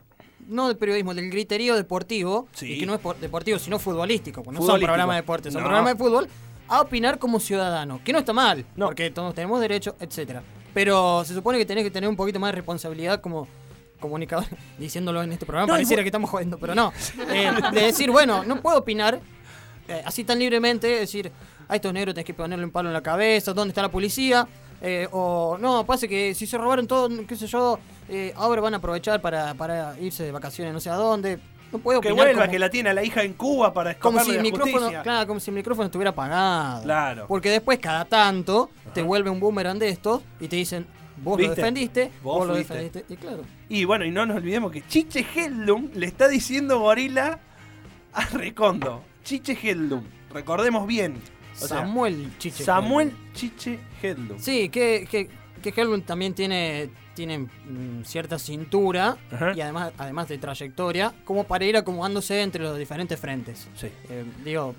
No 0.48 0.66
del 0.66 0.76
periodismo, 0.76 1.14
del 1.14 1.30
griterío 1.30 1.76
deportivo, 1.76 2.48
Sí. 2.54 2.72
y 2.72 2.80
que 2.80 2.86
no 2.86 2.94
es 2.94 3.00
por- 3.00 3.16
deportivo, 3.18 3.58
sino 3.60 3.78
futbolístico, 3.78 4.42
porque 4.42 4.58
no 4.58 4.66
son 4.66 4.80
programas 4.80 5.14
de 5.14 5.22
deportes, 5.22 5.52
son 5.52 5.62
No. 5.62 5.68
programas 5.68 5.96
de 5.96 5.98
fútbol, 6.04 6.28
a 6.68 6.80
opinar 6.80 7.18
como 7.18 7.40
ciudadano, 7.40 8.00
que 8.04 8.12
no 8.12 8.18
está 8.20 8.32
mal, 8.32 8.64
No. 8.76 8.86
porque 8.86 9.10
todos 9.10 9.34
tenemos 9.34 9.60
derecho, 9.60 9.96
etcétera. 10.00 10.42
Pero 10.72 11.24
se 11.24 11.34
supone 11.34 11.58
que 11.58 11.66
tenés 11.66 11.84
que 11.84 11.90
tener 11.90 12.08
un 12.08 12.16
poquito 12.16 12.40
más 12.40 12.48
de 12.48 12.56
responsabilidad 12.56 13.20
como 13.20 13.46
comunicador, 14.00 14.46
diciéndolo 14.78 15.22
en 15.22 15.32
este 15.32 15.46
programa, 15.46 15.66
No, 15.68 15.74
pareciera 15.74 16.02
que 16.02 16.08
estamos 16.08 16.28
jodiendo, 16.30 16.58
pero 16.58 16.74
no. 16.74 16.92
Eh, 17.30 17.50
de 17.72 17.80
decir, 17.80 18.10
bueno, 18.10 18.44
no 18.44 18.60
puedo 18.60 18.78
opinar 18.78 19.20
eh, 19.88 20.02
así 20.04 20.24
tan 20.24 20.38
libremente, 20.38 20.86
decir, 20.88 21.30
a 21.68 21.76
estos 21.76 21.92
negros 21.92 22.14
tenés 22.14 22.26
que 22.26 22.34
ponerle 22.34 22.64
un 22.64 22.70
palo 22.70 22.88
en 22.88 22.92
la 22.94 23.02
cabeza, 23.02 23.52
¿dónde 23.54 23.70
está 23.70 23.82
la 23.82 23.90
policía? 23.90 24.46
Eh, 24.82 25.08
o 25.12 25.56
no, 25.58 25.86
pasa 25.86 26.06
que 26.08 26.34
si 26.34 26.46
se 26.46 26.58
robaron 26.58 26.86
todo, 26.86 27.08
qué 27.26 27.36
sé 27.36 27.46
yo, 27.46 27.78
eh, 28.08 28.32
ahora 28.36 28.60
van 28.60 28.74
a 28.74 28.76
aprovechar 28.78 29.22
para, 29.22 29.54
para 29.54 29.98
irse 29.98 30.24
de 30.24 30.32
vacaciones 30.32 30.74
no 30.74 30.80
sé 30.80 30.90
a 30.90 30.94
dónde. 30.96 31.38
No 31.74 31.80
puedo 31.80 32.00
Que 32.00 32.08
opinar 32.12 32.26
vuelva, 32.28 32.42
como, 32.42 32.52
que 32.52 32.58
la 32.60 32.70
tiene 32.70 32.90
a 32.90 32.94
la 32.94 33.02
hija 33.02 33.24
en 33.24 33.32
Cuba 33.32 33.74
para 33.74 33.98
como 33.98 34.18
escaparle 34.20 34.24
si 34.24 34.30
el 34.30 34.36
la 34.36 34.42
micrófono, 34.44 34.78
justicia. 34.78 35.02
claro, 35.02 35.26
como 35.26 35.40
si 35.40 35.50
el 35.50 35.56
micrófono 35.56 35.86
estuviera 35.86 36.10
apagado. 36.10 36.82
Claro. 36.84 37.24
Porque 37.26 37.50
después 37.50 37.80
cada 37.80 38.04
tanto 38.04 38.70
te 38.92 39.02
vuelve 39.02 39.28
un 39.28 39.40
boomerang 39.40 39.76
de 39.80 39.88
estos 39.88 40.22
y 40.38 40.46
te 40.46 40.54
dicen, 40.54 40.86
vos 41.16 41.36
¿Viste? 41.36 41.48
lo 41.50 41.56
defendiste, 41.56 42.10
Vos 42.22 42.38
vos, 42.38 42.46
lo 42.46 42.54
defendiste. 42.54 43.04
Y 43.08 43.16
claro. 43.16 43.42
Y 43.68 43.84
bueno, 43.86 44.04
y 44.04 44.12
no 44.12 44.24
nos 44.24 44.36
olvidemos 44.36 44.70
que 44.70 44.86
Chiche 44.86 45.26
Hedlum 45.34 45.90
le 45.94 46.06
está 46.06 46.28
diciendo 46.28 46.78
gorila 46.78 47.40
a 48.12 48.24
Recondo. 48.26 49.02
Chiche 49.24 49.58
Hedlum. 49.60 50.04
Recordemos 50.32 50.86
bien. 50.86 51.16
O 51.54 51.58
sea, 51.58 51.78
Samuel 51.80 52.30
Chiche. 52.38 52.62
Samuel 52.62 53.12
Chiche 53.32 53.80
Hedlum. 54.00 54.38
Sí, 54.38 54.68
que, 54.68 55.08
que, 55.10 55.28
que 55.72 55.80
Helmut 55.80 56.04
también 56.04 56.34
tiene, 56.34 56.90
tiene 57.14 57.38
mm, 57.38 58.04
cierta 58.04 58.38
cintura 58.38 59.16
Ajá. 59.32 59.52
y 59.56 59.60
además, 59.60 59.92
además 59.98 60.28
de 60.28 60.38
trayectoria, 60.38 61.12
como 61.24 61.44
para 61.44 61.64
ir 61.64 61.76
acomodándose 61.76 62.42
entre 62.42 62.62
los 62.62 62.78
diferentes 62.78 63.18
frentes. 63.18 63.68
Sí. 63.74 63.88
Eh, 64.08 64.24
digo, 64.44 64.74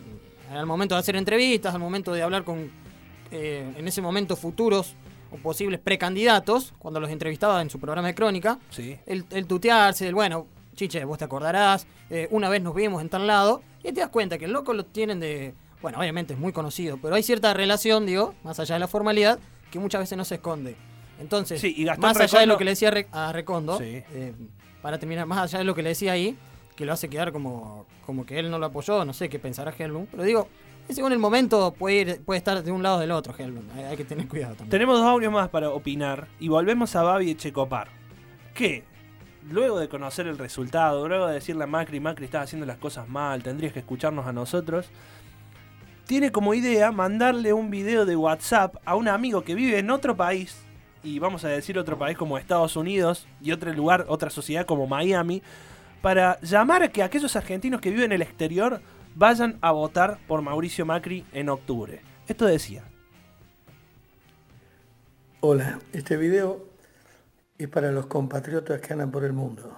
al 0.52 0.66
momento 0.66 0.96
de 0.96 1.00
hacer 1.00 1.16
entrevistas, 1.16 1.74
al 1.74 1.80
momento 1.82 2.14
de 2.14 2.22
hablar 2.22 2.44
con, 2.44 2.70
eh, 3.32 3.74
en 3.76 3.88
ese 3.88 4.02
momento, 4.02 4.36
futuros 4.36 4.94
o 5.32 5.38
posibles 5.38 5.80
precandidatos, 5.80 6.74
cuando 6.78 7.00
los 7.00 7.10
entrevistaba 7.10 7.62
en 7.62 7.70
su 7.70 7.80
programa 7.80 8.08
de 8.10 8.16
crónica, 8.16 8.60
Sí. 8.70 8.98
el, 9.06 9.26
el 9.32 9.48
tutearse, 9.48 10.08
el 10.08 10.14
bueno, 10.16 10.46
chiche, 10.76 11.04
vos 11.06 11.18
te 11.18 11.26
acordarás, 11.26 11.88
eh, 12.10 12.28
una 12.32 12.48
vez 12.50 12.62
nos 12.62 12.76
vimos 12.76 13.02
en 13.02 13.10
tal 13.10 13.26
lado, 13.28 13.62
y 13.84 13.92
te 13.92 14.02
das 14.02 14.10
cuenta 14.10 14.38
que 14.38 14.46
el 14.46 14.52
loco 14.52 14.74
lo 14.74 14.86
tienen 14.86 15.20
de. 15.20 15.54
Bueno, 15.82 16.00
obviamente 16.00 16.34
es 16.34 16.40
muy 16.40 16.52
conocido, 16.52 16.98
pero 17.02 17.14
hay 17.16 17.22
cierta 17.24 17.54
relación, 17.54 18.06
digo, 18.08 18.34
más 18.44 18.60
allá 18.60 18.76
de 18.76 18.80
la 18.80 18.88
formalidad, 18.88 19.38
que 19.76 19.80
muchas 19.80 20.02
veces 20.02 20.18
no 20.18 20.26
se 20.26 20.36
esconde. 20.36 20.76
Entonces, 21.20 21.62
Sí, 21.62 21.74
y 21.78 21.86
Gastón 21.86 22.02
más 22.02 22.20
allá 22.20 22.40
de 22.40 22.46
lo 22.46 22.58
que 22.58 22.64
le 22.64 22.72
decía 22.72 22.92
a 23.12 23.32
Recondo, 23.32 23.78
Sí. 23.78 24.04
eh, 24.14 24.34
para 24.82 24.98
terminar, 25.00 25.26
más 25.26 25.40
allá 25.40 25.60
de 25.60 25.66
lo 25.66 25.76
que 25.76 25.82
le 25.84 25.90
decía 25.90 26.14
ahí, 26.14 26.36
que 26.76 26.86
lo 26.86 26.94
hace 26.94 27.10
quedar 27.10 27.32
como, 27.32 27.86
como 28.06 28.26
que 28.26 28.40
él 28.40 28.50
no 28.52 28.60
lo 28.60 28.66
apoyó, 28.68 29.06
no 29.06 29.14
sé 29.14 29.30
qué 29.30 29.40
pensará 29.40 29.74
Helmut, 29.78 30.10
pero 30.12 30.24
digo, 30.24 30.48
según 30.90 31.12
el 31.14 31.20
momento 31.20 31.74
puede, 31.74 31.96
ir, 31.96 32.22
puede 32.24 32.38
estar 32.38 32.62
de 32.64 32.72
un 32.72 32.84
lado 32.84 32.98
o 32.98 33.00
del 33.00 33.12
otro 33.12 33.34
Helmut, 33.38 33.64
hay, 33.76 33.84
hay 33.86 33.98
que 33.98 34.06
tener 34.06 34.28
cuidado 34.28 34.56
también. 34.56 34.72
Tenemos 34.72 34.98
dos 35.00 35.08
audios 35.08 35.32
más 35.32 35.50
para 35.50 35.70
opinar. 35.70 36.28
Y 36.40 36.48
volvemos 36.50 36.96
a 36.96 37.04
Babi 37.04 37.32
Echecopar. 37.32 37.88
Que, 38.54 38.84
luego 39.50 39.80
de 39.80 39.88
conocer 39.90 40.28
el 40.28 40.38
resultado, 40.38 41.08
luego 41.08 41.28
de 41.28 41.36
decirle 41.36 41.64
a 41.64 41.68
Macri, 41.68 42.00
Macri 42.00 42.26
estás 42.26 42.44
haciendo 42.44 42.66
las 42.66 42.78
cosas 42.78 43.08
mal, 43.10 43.42
tendrías 43.44 43.74
que 43.74 43.80
escucharnos 43.80 44.28
a 44.28 44.34
nosotros. 44.34 44.88
Tiene 46.06 46.32
como 46.32 46.54
idea 46.54 46.92
mandarle 46.92 47.52
un 47.52 47.72
video 47.72 48.06
de 48.06 48.16
WhatsApp 48.16 48.76
a 48.86 48.96
un 48.96 49.08
amigo 49.08 49.44
que 49.44 49.56
vive 49.56 49.80
en 49.80 49.90
otro 49.90 50.16
país. 50.16 50.56
Y 51.04 51.18
vamos 51.18 51.44
a 51.46 51.48
decir 51.48 51.80
otro 51.80 51.98
país 51.98 52.16
como 52.16 52.38
Estados 52.38 52.76
Unidos 52.76 53.28
y 53.42 53.52
otro 53.52 53.74
lugar, 53.74 54.06
otra 54.08 54.30
sociedad 54.30 54.68
como 54.68 54.86
Miami. 54.86 55.42
Para 56.04 56.40
llamar 56.42 56.84
a 56.84 56.92
que 56.92 57.02
aquellos 57.02 57.36
argentinos 57.36 57.82
que 57.82 57.90
viven 57.90 58.06
en 58.06 58.12
el 58.14 58.22
exterior 58.22 58.82
vayan 59.16 59.58
a 59.62 59.72
votar 59.72 60.20
por 60.28 60.44
Mauricio 60.44 60.86
Macri 60.86 61.26
en 61.34 61.50
octubre. 61.50 62.02
Esto 62.28 62.46
decía. 62.46 62.84
Hola, 65.40 65.80
este 65.92 66.18
video 66.18 66.68
es 67.58 67.68
para 67.68 67.92
los 67.92 68.06
compatriotas 68.06 68.80
que 68.80 68.94
andan 68.94 69.10
por 69.10 69.24
el 69.24 69.34
mundo. 69.34 69.76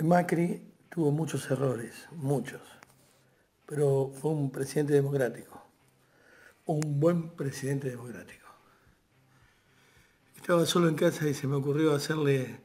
Macri 0.00 0.72
tuvo 0.88 1.12
muchos 1.12 1.48
errores, 1.50 2.08
muchos, 2.12 2.60
pero 3.70 4.10
fue 4.20 4.32
un 4.32 4.50
presidente 4.50 4.94
democrático, 4.94 5.64
un 6.66 6.98
buen 6.98 7.30
presidente 7.36 7.88
democrático. 7.88 8.48
Estaba 10.34 10.66
solo 10.66 10.88
en 10.88 10.96
casa 10.96 11.28
y 11.28 11.34
se 11.34 11.46
me 11.46 11.54
ocurrió 11.54 11.94
hacerle 11.94 12.62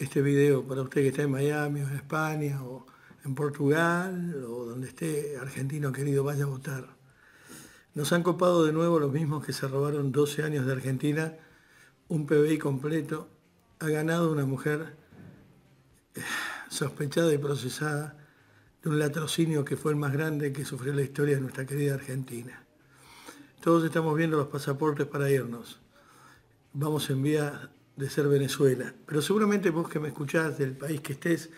este 0.00 0.22
video 0.22 0.66
para 0.66 0.82
usted 0.82 1.02
que 1.02 1.08
está 1.08 1.22
en 1.22 1.30
Miami 1.30 1.82
o 1.82 1.88
en 1.88 1.94
España 1.94 2.64
o 2.64 2.84
en 3.24 3.36
Portugal 3.36 4.34
o 4.44 4.64
donde 4.64 4.88
esté, 4.88 5.36
argentino 5.40 5.92
querido, 5.92 6.24
vaya 6.24 6.42
a 6.42 6.48
votar. 6.48 6.96
Nos 7.94 8.12
han 8.12 8.24
copado 8.24 8.64
de 8.64 8.72
nuevo 8.72 8.98
los 8.98 9.12
mismos 9.12 9.46
que 9.46 9.52
se 9.52 9.68
robaron 9.68 10.10
12 10.10 10.42
años 10.42 10.66
de 10.66 10.72
Argentina, 10.72 11.32
un 12.08 12.26
PBI 12.26 12.58
completo, 12.58 13.28
ha 13.78 13.88
ganado 13.88 14.32
una 14.32 14.46
mujer 14.46 14.96
eh, 16.16 16.22
sospechada 16.70 17.32
y 17.32 17.38
procesada 17.38 18.25
un 18.86 18.98
latrocinio 18.98 19.64
que 19.64 19.76
fue 19.76 19.92
el 19.92 19.96
más 19.96 20.12
grande 20.12 20.52
que 20.52 20.64
sufrió 20.64 20.92
la 20.92 21.02
historia 21.02 21.34
de 21.34 21.40
nuestra 21.40 21.66
querida 21.66 21.94
Argentina. 21.94 22.62
todos 23.60 23.84
estamos 23.84 24.16
viendo 24.16 24.36
los 24.36 24.46
pasaportes 24.46 25.06
para 25.06 25.28
irnos. 25.28 25.80
Vamos 26.72 27.10
en 27.10 27.22
vía 27.22 27.70
de 27.96 28.08
ser 28.08 28.28
Venezuela. 28.28 28.94
Pero 29.06 29.20
seguramente 29.20 29.70
vos 29.70 29.88
que 29.88 29.98
me 29.98 30.08
escuchás 30.08 30.56
del 30.58 30.76
país 30.76 31.00
que 31.00 31.14
estés, 31.14 31.50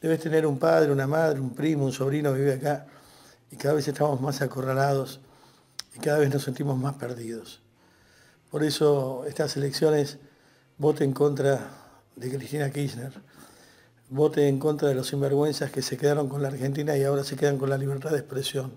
debes 0.00 0.20
tener 0.20 0.46
un 0.46 0.58
padre, 0.58 0.90
una 0.90 1.06
madre, 1.06 1.38
un 1.38 1.54
primo, 1.54 1.84
un 1.84 1.92
sobrino 1.92 2.32
que 2.32 2.40
vive 2.40 2.54
acá. 2.54 2.86
Y 3.50 3.56
cada 3.56 3.74
vez 3.74 3.86
estamos 3.86 4.20
más 4.20 4.42
acorralados 4.42 5.20
y 5.94 6.00
cada 6.00 6.18
vez 6.18 6.32
nos 6.32 6.42
sentimos 6.42 6.76
más 6.76 6.96
perdidos. 6.96 7.62
Por 8.50 8.64
eso 8.64 9.24
estas 9.28 9.56
elecciones 9.56 10.18
vote 10.78 11.04
en 11.04 11.12
contra 11.12 11.70
de 12.16 12.30
Cristina 12.36 12.70
Kirchner, 12.70 13.12
vote 14.14 14.46
en 14.46 14.60
contra 14.60 14.88
de 14.88 14.94
los 14.94 15.08
sinvergüenzas 15.08 15.72
que 15.72 15.82
se 15.82 15.96
quedaron 15.96 16.28
con 16.28 16.40
la 16.40 16.46
Argentina 16.46 16.96
y 16.96 17.02
ahora 17.02 17.24
se 17.24 17.34
quedan 17.34 17.58
con 17.58 17.68
la 17.68 17.76
libertad 17.76 18.12
de 18.12 18.18
expresión. 18.18 18.72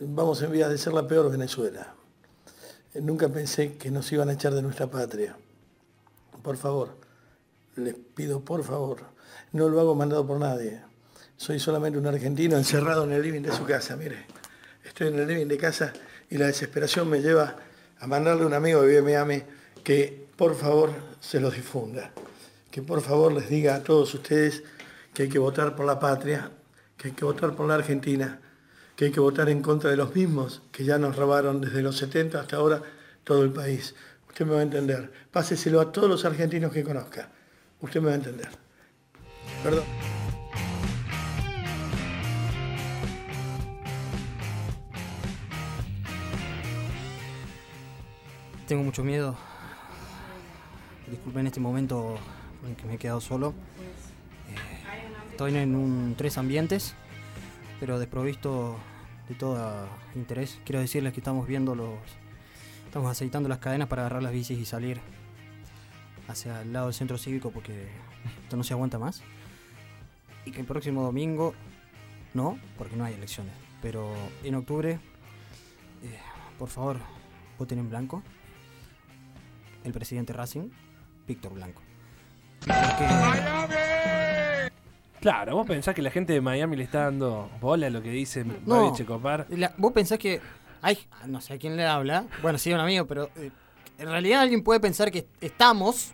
Vamos 0.00 0.42
en 0.42 0.52
vías 0.52 0.68
de 0.68 0.76
ser 0.76 0.92
la 0.92 1.08
peor 1.08 1.30
Venezuela. 1.30 1.94
Nunca 2.94 3.30
pensé 3.30 3.78
que 3.78 3.90
nos 3.90 4.12
iban 4.12 4.28
a 4.28 4.34
echar 4.34 4.52
de 4.52 4.60
nuestra 4.60 4.86
patria. 4.86 5.34
Por 6.42 6.58
favor, 6.58 6.90
les 7.76 7.94
pido 7.94 8.40
por 8.40 8.62
favor, 8.64 8.98
no 9.52 9.70
lo 9.70 9.80
hago 9.80 9.94
mandado 9.94 10.26
por 10.26 10.38
nadie. 10.38 10.82
Soy 11.38 11.58
solamente 11.58 11.98
un 11.98 12.06
argentino 12.06 12.58
encerrado 12.58 13.04
en 13.04 13.12
el 13.12 13.22
living 13.22 13.40
de 13.40 13.52
su 13.52 13.64
casa, 13.64 13.96
mire. 13.96 14.26
Estoy 14.84 15.08
en 15.08 15.20
el 15.20 15.26
living 15.26 15.46
de 15.46 15.56
casa 15.56 15.90
y 16.28 16.36
la 16.36 16.48
desesperación 16.48 17.08
me 17.08 17.22
lleva 17.22 17.56
a 17.98 18.06
mandarle 18.06 18.42
a 18.42 18.46
un 18.46 18.52
amigo 18.52 18.84
en 18.84 19.04
Miami 19.04 19.42
que 19.82 20.26
por 20.36 20.54
favor 20.54 20.90
se 21.18 21.40
los 21.40 21.54
difunda. 21.54 22.12
Que 22.72 22.80
por 22.80 23.02
favor 23.02 23.32
les 23.32 23.50
diga 23.50 23.74
a 23.74 23.82
todos 23.84 24.14
ustedes 24.14 24.64
que 25.12 25.24
hay 25.24 25.28
que 25.28 25.38
votar 25.38 25.76
por 25.76 25.84
la 25.84 26.00
patria, 26.00 26.50
que 26.96 27.08
hay 27.08 27.14
que 27.14 27.26
votar 27.26 27.54
por 27.54 27.68
la 27.68 27.74
Argentina, 27.74 28.40
que 28.96 29.04
hay 29.04 29.12
que 29.12 29.20
votar 29.20 29.50
en 29.50 29.60
contra 29.60 29.90
de 29.90 29.98
los 29.98 30.14
mismos 30.14 30.62
que 30.72 30.82
ya 30.82 30.96
nos 30.96 31.14
robaron 31.16 31.60
desde 31.60 31.82
los 31.82 31.98
70 31.98 32.40
hasta 32.40 32.56
ahora 32.56 32.82
todo 33.24 33.44
el 33.44 33.52
país. 33.52 33.94
Usted 34.26 34.46
me 34.46 34.54
va 34.54 34.60
a 34.60 34.62
entender. 34.62 35.12
Páseselo 35.30 35.82
a 35.82 35.92
todos 35.92 36.08
los 36.08 36.24
argentinos 36.24 36.72
que 36.72 36.82
conozca. 36.82 37.28
Usted 37.82 38.00
me 38.00 38.06
va 38.06 38.12
a 38.12 38.16
entender. 38.16 38.48
Perdón. 39.62 39.84
Tengo 48.66 48.82
mucho 48.82 49.04
miedo. 49.04 49.36
Disculpen 51.06 51.46
este 51.46 51.60
momento 51.60 52.16
en 52.66 52.76
que 52.76 52.86
me 52.86 52.94
he 52.94 52.98
quedado 52.98 53.20
solo. 53.20 53.54
Eh, 54.48 55.30
estoy 55.30 55.56
en 55.56 55.74
un 55.74 56.14
tres 56.16 56.38
ambientes, 56.38 56.94
pero 57.80 57.98
desprovisto 57.98 58.76
de 59.28 59.34
todo 59.34 59.88
interés. 60.14 60.60
Quiero 60.64 60.80
decirles 60.80 61.12
que 61.12 61.20
estamos 61.20 61.46
viendo 61.46 61.74
los. 61.74 61.98
Estamos 62.86 63.10
aceitando 63.10 63.48
las 63.48 63.58
cadenas 63.58 63.88
para 63.88 64.02
agarrar 64.02 64.22
las 64.22 64.32
bicis 64.32 64.58
y 64.58 64.66
salir 64.66 65.00
hacia 66.28 66.62
el 66.62 66.72
lado 66.72 66.86
del 66.86 66.94
centro 66.94 67.16
cívico 67.16 67.50
porque 67.50 67.88
esto 68.42 68.56
no 68.56 68.64
se 68.64 68.74
aguanta 68.74 68.98
más. 68.98 69.22
Y 70.44 70.50
que 70.50 70.60
el 70.60 70.66
próximo 70.66 71.02
domingo, 71.02 71.54
no, 72.34 72.58
porque 72.76 72.96
no 72.96 73.04
hay 73.04 73.14
elecciones, 73.14 73.54
pero 73.80 74.12
en 74.42 74.56
octubre, 74.56 74.98
eh, 76.02 76.18
por 76.58 76.68
favor, 76.68 76.98
voten 77.58 77.78
en 77.78 77.88
blanco. 77.88 78.22
El 79.84 79.92
presidente 79.92 80.32
Racing, 80.32 80.68
Víctor 81.26 81.54
Blanco. 81.54 81.82
Claro, 85.20 85.54
vos 85.56 85.66
pensás 85.66 85.94
que 85.94 86.02
la 86.02 86.10
gente 86.10 86.32
de 86.32 86.40
Miami 86.40 86.76
le 86.76 86.82
está 86.84 87.04
dando 87.04 87.48
bola 87.60 87.86
a 87.86 87.90
lo 87.90 88.02
que 88.02 88.10
dice 88.10 88.44
No. 88.66 88.92
Checopar. 88.94 89.46
La- 89.50 89.72
vos 89.76 89.92
pensás 89.92 90.18
que 90.18 90.40
hay, 90.80 90.98
no 91.26 91.40
sé 91.40 91.54
a 91.54 91.58
quién 91.58 91.76
le 91.76 91.86
habla, 91.86 92.24
bueno, 92.42 92.58
sí, 92.58 92.72
un 92.72 92.80
amigo, 92.80 93.06
pero 93.06 93.30
eh, 93.36 93.50
en 93.98 94.08
realidad 94.08 94.40
alguien 94.40 94.64
puede 94.64 94.80
pensar 94.80 95.12
que 95.12 95.26
estamos, 95.40 96.10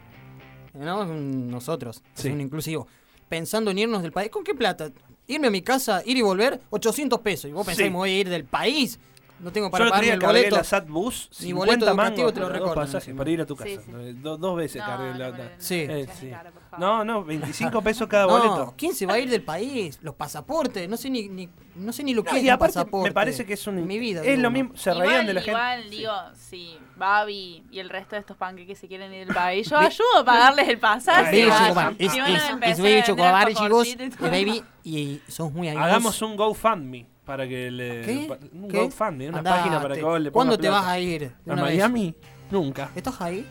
¿no? 0.74 1.06
Nosotros, 1.06 2.02
es 2.14 2.22
Sí. 2.22 2.28
un 2.28 2.40
inclusivo, 2.42 2.86
pensando 3.30 3.70
en 3.70 3.78
irnos 3.78 4.02
del 4.02 4.12
país. 4.12 4.30
¿Con 4.30 4.44
qué 4.44 4.54
plata? 4.54 4.90
Irme 5.26 5.46
a 5.46 5.50
mi 5.50 5.62
casa, 5.62 6.02
ir 6.04 6.18
y 6.18 6.22
volver, 6.22 6.60
800 6.70 7.20
pesos. 7.20 7.48
Y 7.50 7.52
vos 7.54 7.64
pensás 7.64 7.78
Sí. 7.78 7.84
que 7.84 7.90
me 7.90 7.96
voy 7.96 8.10
a 8.10 8.18
ir 8.20 8.28
del 8.28 8.44
país. 8.44 8.98
No 9.40 9.52
tengo 9.52 9.70
para 9.70 10.00
día 10.00 10.14
el 10.14 10.20
boleto. 10.20 10.56
la 10.56 10.64
SAT 10.64 10.88
Bus, 10.88 11.28
Mi 11.40 11.46
50 11.48 11.74
boleto 11.76 11.94
mangos 11.94 12.34
te 12.34 12.40
lo 12.40 12.46
dos 12.46 12.52
recortan 12.52 12.84
pasajes 12.86 13.14
para 13.14 13.30
ir 13.30 13.40
a 13.40 13.46
tu 13.46 13.56
Sí, 13.56 13.62
casa. 13.76 13.82
sí. 13.86 13.92
Eh, 13.96 14.14
do- 14.16 14.36
dos 14.36 14.56
veces 14.56 14.80
No, 14.82 14.86
cargué 14.86 15.12
no 15.12 15.18
la... 15.18 15.28
la- 15.30 15.50
Sí. 15.58 15.74
Eh, 15.88 16.08
sí. 16.18 16.30
No, 16.76 17.04
no, 17.04 17.24
25 17.24 17.80
pesos 17.82 18.08
cada 18.08 18.26
No, 18.26 18.32
boleto. 18.32 18.74
¿quién 18.76 18.94
se 18.94 19.06
va 19.06 19.14
a 19.14 19.18
ir 19.18 19.30
del 19.30 19.42
país? 19.42 19.98
Los 20.02 20.14
pasaportes, 20.16 20.88
no 20.88 20.96
sé 20.96 21.08
ni, 21.10 21.28
ni- 21.28 21.48
no 21.76 21.92
sé 21.92 22.02
ni 22.02 22.14
lo 22.14 22.24
que 22.24 22.32
No, 22.32 22.36
es 22.38 22.44
y 22.44 22.48
aparte 22.48 22.74
pasaporte. 22.74 23.08
me 23.10 23.14
parece 23.14 23.46
que 23.46 23.52
es 23.54 23.66
un... 23.68 23.86
Mi 23.86 23.98
vida. 23.98 24.22
Es 24.24 24.36
lo 24.38 24.44
¿no? 24.44 24.50
mismo, 24.50 24.76
se 24.76 24.90
igual, 24.90 25.06
reían 25.08 25.26
de 25.26 25.34
la 25.34 25.40
gente. 25.40 25.50
igual, 25.52 25.90
digo, 25.90 26.12
si 26.34 26.76
Babi 26.96 27.64
y 27.70 27.78
el 27.78 27.88
resto 27.90 28.16
de 28.16 28.20
estos 28.20 28.36
panqueques 28.36 28.78
se 28.78 28.88
quieren 28.88 29.12
ir 29.14 29.26
del 29.26 29.34
país, 29.34 29.70
yo 29.70 29.78
ayudo 29.78 30.18
a 30.18 30.24
pagarles 30.24 30.68
el 30.68 30.78
pasaje. 30.78 31.22
Baby 31.30 31.44
vayan. 31.48 31.62
chocobar. 31.68 31.94
Es, 31.98 32.12
baby 32.16 33.02
chocobar, 33.04 33.48
Es 33.50 34.18
baby 34.20 34.64
y 34.84 35.20
sos 35.28 35.52
muy 35.52 35.68
amigos. 35.68 35.86
Hagamos 35.86 36.22
un 36.22 36.36
GoFundMe 36.36 37.06
para 37.28 37.46
que 37.46 37.70
le... 37.70 38.02
¿Qué? 38.06 38.38
Un 38.54 38.68
¿Qué? 38.68 38.78
GoFundMe, 38.78 39.28
una 39.28 39.42
página 39.42 39.82
para 39.82 39.94
que 39.94 40.02
vos 40.02 40.18
le 40.18 40.30
¿Cuándo 40.30 40.56
te 40.56 40.62
plata. 40.62 40.76
vas 40.80 40.86
a 40.86 40.98
ir? 40.98 41.30
¿A? 41.46 41.56
Miami? 41.56 42.14
Nunca. 42.50 42.90
¿Estás 42.96 43.20
ahí? 43.20 43.44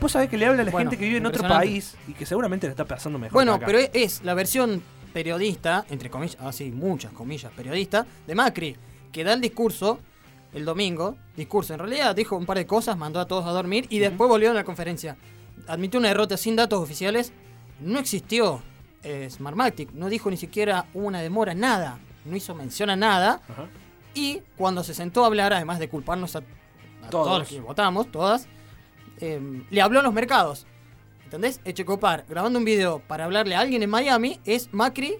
Vos 0.00 0.12
sabés 0.12 0.30
que 0.30 0.38
le 0.38 0.46
habla 0.46 0.62
a 0.62 0.64
la 0.64 0.70
Bueno, 0.70 0.88
gente 0.90 0.98
que 0.98 1.04
vive 1.06 1.18
en 1.18 1.26
otro 1.26 1.46
país 1.46 1.98
y 2.08 2.14
que 2.14 2.24
seguramente 2.24 2.66
le 2.66 2.70
está 2.70 2.86
pasando 2.86 3.18
mejor 3.18 3.34
Bueno, 3.34 3.52
acá. 3.52 3.66
pero 3.66 3.78
es, 3.92 4.24
la 4.24 4.32
versión 4.32 4.82
periodista, 5.12 5.84
entre 5.90 6.08
comillas, 6.08 6.38
así, 6.40 6.70
muchas 6.70 7.12
comillas, 7.12 7.52
periodista, 7.52 8.06
de 8.26 8.34
Macri, 8.34 8.76
que 9.12 9.22
da 9.22 9.34
el 9.34 9.42
discurso 9.42 10.00
el 10.54 10.64
domingo. 10.64 11.18
Discurso, 11.36 11.74
en 11.74 11.80
realidad 11.80 12.16
dijo 12.16 12.38
un 12.38 12.46
par 12.46 12.56
de 12.56 12.66
cosas, 12.66 12.96
mandó 12.96 13.20
a 13.20 13.26
todos 13.26 13.44
a 13.44 13.50
dormir 13.50 13.86
y 13.90 13.98
después 13.98 14.30
volvió 14.30 14.50
a 14.50 14.54
la 14.54 14.64
conferencia. 14.64 15.18
Admitió 15.68 16.00
una 16.00 16.08
derrota 16.08 16.38
sin 16.38 16.56
datos 16.56 16.82
oficiales. 16.82 17.34
No 17.80 17.98
existió 17.98 18.62
eh, 19.02 19.28
Smartmatic, 19.30 19.92
no 19.92 20.08
dijo 20.08 20.30
ni 20.30 20.38
siquiera 20.38 20.86
una 20.94 21.20
demora, 21.20 21.52
nada. 21.52 21.98
No 22.24 22.36
hizo 22.36 22.54
mención 22.54 22.90
a 22.90 22.96
nada. 22.96 23.40
Ajá. 23.48 23.66
Y 24.14 24.42
cuando 24.56 24.82
se 24.82 24.94
sentó 24.94 25.24
a 25.24 25.26
hablar, 25.26 25.52
además 25.52 25.78
de 25.78 25.88
culparnos 25.88 26.36
a, 26.36 26.40
a 26.40 27.10
todos. 27.10 27.26
Todos. 27.26 27.38
los 27.40 27.48
que 27.48 27.60
votamos, 27.60 28.10
todas, 28.10 28.48
eh, 29.20 29.64
le 29.70 29.82
habló 29.82 30.00
a 30.00 30.02
los 30.02 30.12
mercados. 30.12 30.66
¿Entendés? 31.24 31.60
Echecopar, 31.64 32.24
grabando 32.28 32.58
un 32.58 32.64
video 32.64 33.00
para 33.06 33.24
hablarle 33.24 33.54
a 33.54 33.60
alguien 33.60 33.82
en 33.84 33.90
Miami, 33.90 34.40
es 34.44 34.72
Macri, 34.72 35.16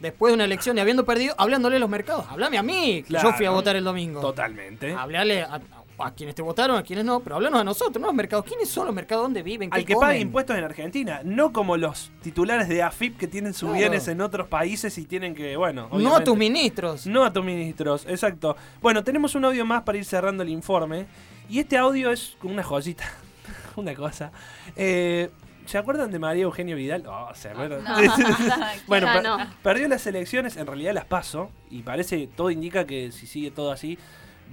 después 0.00 0.30
de 0.30 0.34
una 0.34 0.44
elección 0.44 0.76
y 0.76 0.80
habiendo 0.80 1.06
perdido, 1.06 1.34
hablándole 1.38 1.76
a 1.76 1.78
los 1.78 1.88
mercados. 1.88 2.26
Háblame 2.28 2.58
a 2.58 2.62
mí, 2.62 3.02
que 3.02 3.14
yo 3.14 3.32
fui 3.32 3.46
a 3.46 3.50
votar 3.50 3.74
el 3.74 3.84
domingo. 3.84 4.20
Totalmente. 4.20 4.92
Hablarle 4.92 5.42
a, 5.42 5.60
a 5.98 6.12
quienes 6.12 6.34
te 6.34 6.42
votaron, 6.42 6.76
a 6.76 6.82
quienes 6.82 7.04
no, 7.04 7.20
pero 7.20 7.36
hablarnos 7.36 7.60
a 7.60 7.64
nosotros, 7.64 7.98
no 8.00 8.06
a 8.06 8.10
los 8.10 8.14
mercados. 8.14 8.44
¿Quiénes 8.44 8.68
son 8.68 8.86
los 8.86 8.94
mercados? 8.94 9.24
¿Dónde 9.24 9.42
viven? 9.42 9.70
¿Qué 9.70 9.76
Al 9.78 9.84
que 9.84 9.94
comen? 9.94 10.08
pague 10.08 10.20
impuestos 10.20 10.56
en 10.56 10.64
Argentina, 10.64 11.20
no 11.24 11.52
como 11.52 11.76
los 11.76 12.10
titulares 12.22 12.68
de 12.68 12.82
AFIP 12.82 13.16
que 13.16 13.26
tienen 13.26 13.52
sus 13.54 13.68
Claro. 13.70 13.78
bienes 13.78 14.06
en 14.08 14.20
otros 14.20 14.46
países 14.48 14.96
y 14.98 15.04
tienen 15.06 15.34
que, 15.34 15.56
bueno. 15.56 15.88
No 15.92 16.16
a 16.16 16.22
tus 16.24 16.36
ministros. 16.36 17.06
No 17.06 17.24
a 17.24 17.32
tus 17.32 17.44
ministros, 17.44 18.04
exacto. 18.06 18.56
Bueno, 18.82 19.02
tenemos 19.04 19.34
un 19.34 19.44
audio 19.46 19.64
más 19.64 19.82
para 19.82 19.98
ir 19.98 20.04
cerrando 20.04 20.42
el 20.42 20.48
informe. 20.50 21.06
Y 21.48 21.60
este 21.60 21.76
audio 21.78 22.10
es 22.10 22.36
como 22.40 22.52
una 22.54 22.62
joyita. 22.64 23.04
una 23.76 23.94
cosa. 23.94 24.32
Eh, 24.76 25.30
¿Se 25.64 25.78
acuerdan 25.78 26.12
de 26.12 26.18
María 26.20 26.44
Eugenio 26.44 26.76
Vidal? 26.76 27.04
Oh, 27.08 27.28
¿se 27.34 27.48
acuerdan? 27.48 27.82
No, 27.82 27.96
bueno, 28.86 29.06
ya 29.06 29.12
per- 29.14 29.22
no. 29.22 29.38
perdió 29.62 29.88
las 29.88 30.06
elecciones, 30.06 30.56
en 30.56 30.66
realidad 30.66 30.92
las 30.94 31.06
pasó. 31.06 31.50
Y 31.70 31.82
parece, 31.82 32.28
todo 32.36 32.50
indica 32.50 32.86
que 32.86 33.10
si 33.12 33.26
sigue 33.26 33.50
todo 33.50 33.72
así, 33.72 33.98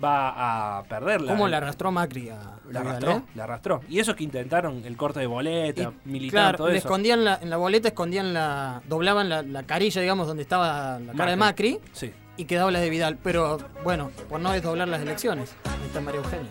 va 0.01 0.77
a 0.79 0.83
perderla. 0.83 1.31
¿Cómo 1.33 1.47
la 1.47 1.57
arrastró 1.57 1.91
Macri 1.91 2.29
a 2.29 2.39
La 2.69 2.79
arrastró, 2.81 3.11
eh? 3.11 3.21
la 3.35 3.43
arrastró. 3.43 3.81
Y 3.89 3.99
eso 3.99 4.15
que 4.15 4.23
intentaron 4.23 4.83
el 4.85 4.95
corte 4.97 5.19
de 5.19 5.27
boleta, 5.27 5.91
militar, 6.05 6.31
Claro, 6.43 6.57
todo 6.57 6.67
le 6.69 6.77
eso. 6.77 6.87
escondían 6.87 7.23
la, 7.23 7.39
en 7.41 7.49
la 7.49 7.57
boleta, 7.57 7.87
escondían 7.89 8.33
la. 8.33 8.81
doblaban 8.87 9.29
la, 9.29 9.41
la 9.43 9.63
carilla, 9.63 10.01
digamos, 10.01 10.27
donde 10.27 10.43
estaba 10.43 10.99
la 10.99 11.13
cara 11.13 11.31
de 11.31 11.37
Macri 11.37 11.79
Sí. 11.91 12.13
y 12.37 12.45
quedaba 12.45 12.71
la 12.71 12.79
de 12.79 12.89
Vidal. 12.89 13.17
Pero 13.23 13.57
bueno, 13.83 14.11
por 14.29 14.39
no 14.39 14.51
desdoblar 14.51 14.87
las 14.87 15.01
elecciones. 15.01 15.55
Ahí 15.65 15.87
está 15.87 15.99
María 16.01 16.21
Eugenia. 16.21 16.49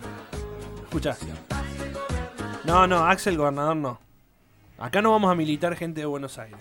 Escucha. 0.83 1.15
No, 2.65 2.87
no, 2.87 3.05
Axel 3.05 3.37
Gobernador 3.37 3.75
no. 3.75 3.99
Acá 4.77 5.01
no 5.01 5.11
vamos 5.11 5.31
a 5.31 5.35
militar 5.35 5.75
gente 5.75 6.01
de 6.01 6.05
Buenos 6.05 6.37
Aires. 6.39 6.59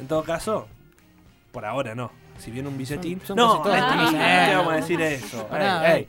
En 0.00 0.08
todo 0.08 0.22
caso, 0.24 0.66
por 1.52 1.64
ahora 1.64 1.94
no. 1.94 2.10
Si 2.38 2.50
viene 2.50 2.68
un 2.68 2.76
billetín. 2.76 3.20
son 3.24 3.36
no, 3.36 3.62
mentira, 3.62 3.88
camisas. 3.88 4.48
¿qué 4.48 4.56
vamos 4.56 4.72
a 4.72 4.76
decir 4.76 5.00
eso? 5.00 5.46
Pará, 5.46 5.94
Ey, 5.94 6.02
ey. 6.02 6.08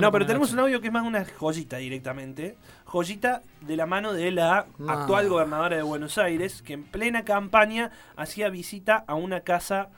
no, 0.00 0.12
pero 0.12 0.26
tenemos 0.26 0.52
un 0.52 0.58
audio 0.60 0.80
que 0.80 0.88
es 0.88 0.92
más 0.92 1.04
una 1.04 1.24
joyita 1.24 1.76
directamente. 1.78 2.56
Joyita 2.84 3.42
de 3.60 3.76
la 3.76 3.86
mano 3.86 4.12
de 4.12 4.30
la 4.30 4.66
Ma. 4.78 4.92
actual 5.02 5.28
gobernadora 5.28 5.76
de 5.76 5.82
Buenos 5.82 6.18
Aires, 6.18 6.62
que 6.62 6.74
en 6.74 6.84
plena 6.84 7.24
campaña 7.24 7.90
hacía 8.16 8.48
visita 8.48 9.04
a 9.06 9.14
una 9.14 9.40
casa 9.40 9.88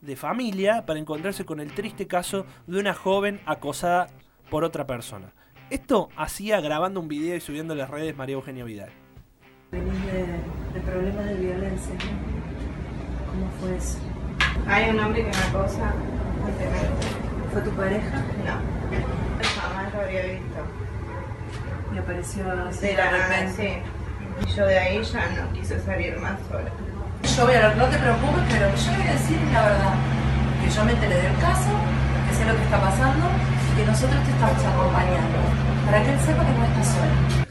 de 0.00 0.14
familia 0.16 0.84
para 0.86 0.98
encontrarse 1.00 1.44
con 1.44 1.58
el 1.60 1.72
triste 1.72 2.06
caso 2.06 2.44
de 2.66 2.78
una 2.78 2.94
joven 2.94 3.40
acosada 3.46 4.08
por 4.50 4.62
otra 4.62 4.86
persona. 4.86 5.32
Esto 5.70 6.10
hacía 6.16 6.60
grabando 6.60 7.00
un 7.00 7.08
video 7.08 7.34
y 7.34 7.40
subiendo 7.40 7.74
a 7.74 7.76
las 7.76 7.90
redes 7.90 8.16
María 8.16 8.34
Eugenia 8.34 8.64
Vidal. 8.64 8.90
Venís 9.72 10.06
de, 10.06 10.26
de 10.74 10.80
problemas 10.84 11.24
de 11.26 11.34
violencia. 11.34 11.94
¿no? 11.94 13.32
¿Cómo 13.32 13.50
fue 13.60 13.76
eso? 13.76 13.98
Hay 14.68 14.90
un 14.90 15.00
hombre 15.00 15.24
que 15.24 15.30
me 15.30 15.44
acosa. 15.44 15.92
¿Fue 17.52 17.62
tu 17.62 17.70
pareja? 17.70 18.22
No. 18.44 20.00
habría 20.00 20.22
visto. 20.22 20.60
Y 21.94 21.98
apareció 21.98 22.44
así 22.68 22.80
De 22.80 22.86
de 22.88 22.96
la 22.96 23.10
repente. 23.10 23.52
sí. 23.56 24.46
Y 24.46 24.54
yo 24.54 24.66
de 24.66 24.78
ahí 24.78 25.02
ya 25.02 25.28
no 25.30 25.52
quise 25.52 25.80
salir 25.80 26.18
más 26.18 26.38
sola. 26.50 26.70
Yo 27.36 27.44
voy 27.46 27.54
a 27.54 27.74
no 27.74 27.86
te 27.86 27.96
preocupes, 27.98 28.42
pero 28.50 28.66
yo 28.74 28.92
voy 28.92 29.08
a 29.08 29.12
decir 29.12 29.38
la 29.52 29.62
verdad. 29.62 29.94
Que 30.62 30.70
yo 30.70 30.84
me 30.84 30.92
enteré 30.92 31.14
del 31.16 31.36
caso, 31.40 31.70
que 32.28 32.34
sé 32.34 32.44
lo 32.44 32.54
que 32.56 32.62
está 32.62 32.80
pasando 32.80 33.26
y 33.72 33.80
que 33.80 33.86
nosotros 33.86 34.22
te 34.24 34.30
estamos 34.30 34.64
acompañando. 34.64 35.38
Para 35.86 36.02
que 36.02 36.12
él 36.12 36.20
sepa 36.20 36.44
que 36.44 36.52
no 36.52 36.64
está 36.64 36.84
sola. 36.84 37.46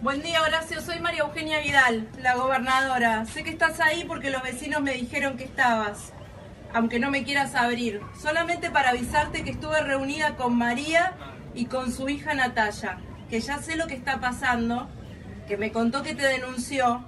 Buen 0.00 0.22
día, 0.22 0.42
Horacio. 0.42 0.80
Soy 0.82 1.00
María 1.00 1.24
Eugenia 1.44 1.60
Vidal, 1.60 2.08
la 2.22 2.36
gobernadora. 2.36 3.26
Sé 3.26 3.44
que 3.44 3.50
estás 3.50 3.78
ahí 3.78 4.04
porque 4.08 4.30
los 4.30 4.42
vecinos 4.42 4.80
me 4.80 4.94
dijeron 4.94 5.36
que 5.36 5.44
estabas, 5.44 6.14
aunque 6.72 6.98
no 6.98 7.10
me 7.10 7.22
quieras 7.22 7.54
abrir. 7.54 8.00
Solamente 8.18 8.70
para 8.70 8.90
avisarte 8.90 9.44
que 9.44 9.50
estuve 9.50 9.78
reunida 9.82 10.36
con 10.36 10.56
María 10.56 11.12
y 11.52 11.66
con 11.66 11.92
su 11.92 12.08
hija 12.08 12.32
Natalia, 12.32 12.96
que 13.28 13.40
ya 13.40 13.58
sé 13.58 13.76
lo 13.76 13.86
que 13.86 13.92
está 13.92 14.20
pasando, 14.20 14.88
que 15.46 15.58
me 15.58 15.70
contó 15.70 16.02
que 16.02 16.14
te 16.14 16.26
denunció 16.26 17.04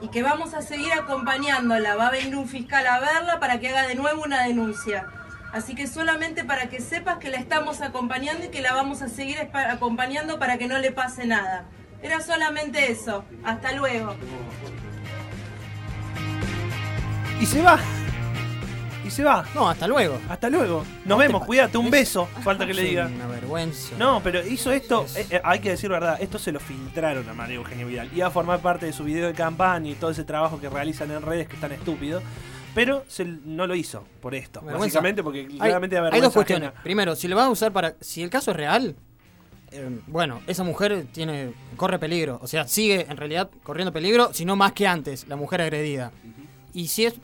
y 0.00 0.10
que 0.10 0.22
vamos 0.22 0.54
a 0.54 0.62
seguir 0.62 0.92
acompañándola. 0.92 1.96
Va 1.96 2.06
a 2.06 2.12
venir 2.12 2.36
un 2.36 2.46
fiscal 2.46 2.86
a 2.86 3.00
verla 3.00 3.40
para 3.40 3.58
que 3.58 3.70
haga 3.70 3.88
de 3.88 3.96
nuevo 3.96 4.22
una 4.22 4.44
denuncia. 4.44 5.08
Así 5.52 5.74
que 5.74 5.88
solamente 5.88 6.44
para 6.44 6.68
que 6.68 6.80
sepas 6.80 7.18
que 7.18 7.30
la 7.30 7.38
estamos 7.38 7.80
acompañando 7.80 8.44
y 8.44 8.50
que 8.50 8.62
la 8.62 8.74
vamos 8.74 9.02
a 9.02 9.08
seguir 9.08 9.38
acompañando 9.52 10.38
para 10.38 10.56
que 10.56 10.68
no 10.68 10.78
le 10.78 10.92
pase 10.92 11.26
nada. 11.26 11.66
Era 12.02 12.20
solamente 12.20 12.90
eso. 12.90 13.24
Hasta 13.44 13.72
luego. 13.72 14.14
Y 17.40 17.46
se 17.46 17.62
va. 17.62 17.78
Y 19.04 19.10
se 19.10 19.24
va. 19.24 19.44
No, 19.54 19.68
hasta 19.68 19.88
luego. 19.88 20.18
Hasta 20.28 20.48
luego. 20.48 20.84
Nos 21.04 21.18
vemos, 21.18 21.44
cuídate, 21.44 21.76
un 21.76 21.90
beso. 21.90 22.26
Falta 22.44 22.66
que 22.66 22.74
le 22.74 22.82
diga. 22.82 23.06
Una 23.06 23.26
vergüenza. 23.26 23.96
No, 23.98 24.20
pero 24.22 24.46
hizo 24.46 24.70
esto, 24.70 25.06
eh, 25.16 25.26
eh, 25.30 25.40
hay 25.42 25.58
que 25.58 25.70
decir 25.70 25.90
verdad, 25.90 26.18
esto 26.20 26.38
se 26.38 26.52
lo 26.52 26.60
filtraron 26.60 27.28
a 27.28 27.34
María 27.34 27.56
Eugenia 27.56 27.84
Vidal. 27.84 28.10
Iba 28.14 28.28
a 28.28 28.30
formar 28.30 28.60
parte 28.60 28.86
de 28.86 28.92
su 28.92 29.02
video 29.04 29.26
de 29.26 29.34
campaña 29.34 29.90
y 29.90 29.94
todo 29.94 30.10
ese 30.12 30.24
trabajo 30.24 30.60
que 30.60 30.68
realizan 30.70 31.10
en 31.10 31.22
redes 31.22 31.48
que 31.48 31.54
es 31.54 31.60
tan 31.60 31.72
estúpido. 31.72 32.22
Pero 32.74 33.04
se, 33.06 33.24
no 33.24 33.66
lo 33.66 33.74
hizo 33.74 34.04
por 34.20 34.34
esto. 34.34 34.60
Vergüenza. 34.60 34.78
Básicamente 34.86 35.22
porque 35.22 35.40
Hay- 35.40 35.58
claramente 35.58 35.96
hay, 35.96 36.02
vergüenza 36.02 36.26
dos 36.26 36.32
cuestiones. 36.34 36.68
ajena. 36.68 36.82
Primero, 36.82 37.16
si 37.16 37.28
lo 37.28 37.36
vas 37.36 37.46
a 37.46 37.50
usar 37.50 37.72
para. 37.72 37.96
Si 38.00 38.22
el 38.22 38.30
caso 38.30 38.52
es 38.52 38.56
real, 38.56 38.96
eh, 39.72 40.00
bueno, 40.06 40.40
esa 40.46 40.62
mujer 40.62 41.06
tiene 41.12 41.52
corre 41.76 41.98
peligro. 41.98 42.38
O 42.42 42.46
sea, 42.46 42.68
sigue 42.68 43.06
en 43.08 43.16
realidad 43.16 43.50
corriendo 43.62 43.92
peligro, 43.92 44.32
sino 44.32 44.56
más 44.56 44.72
que 44.72 44.86
antes, 44.86 45.26
la 45.28 45.36
mujer 45.36 45.60
agredida. 45.62 46.12
Y 46.72 46.88
si 46.88 47.06
es. 47.06 47.14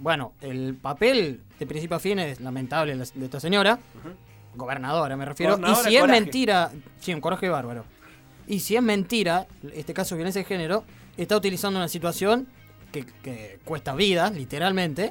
Bueno, 0.00 0.32
el 0.40 0.76
papel 0.80 1.42
de 1.58 1.66
principio 1.66 1.96
a 1.96 2.00
fin 2.00 2.20
es 2.20 2.40
lamentable 2.40 2.96
de 2.96 3.24
esta 3.24 3.40
señora. 3.40 3.78
Gobernadora, 4.54 5.16
me 5.16 5.24
refiero. 5.24 5.56
Gobernadora, 5.56 5.88
y 5.88 5.90
si 5.90 5.96
es 5.96 6.00
coraje. 6.02 6.20
mentira. 6.20 6.70
Sí, 7.00 7.14
un 7.14 7.20
coraje 7.20 7.48
bárbaro. 7.48 7.84
Y 8.46 8.60
si 8.60 8.76
es 8.76 8.82
mentira, 8.82 9.46
este 9.74 9.92
caso 9.92 10.14
de 10.14 10.18
violencia 10.18 10.40
de 10.40 10.46
género, 10.46 10.84
está 11.16 11.36
utilizando 11.36 11.78
una 11.78 11.88
situación 11.88 12.48
que, 12.92 13.04
que 13.22 13.58
cuesta 13.64 13.94
vidas, 13.94 14.32
literalmente, 14.32 15.10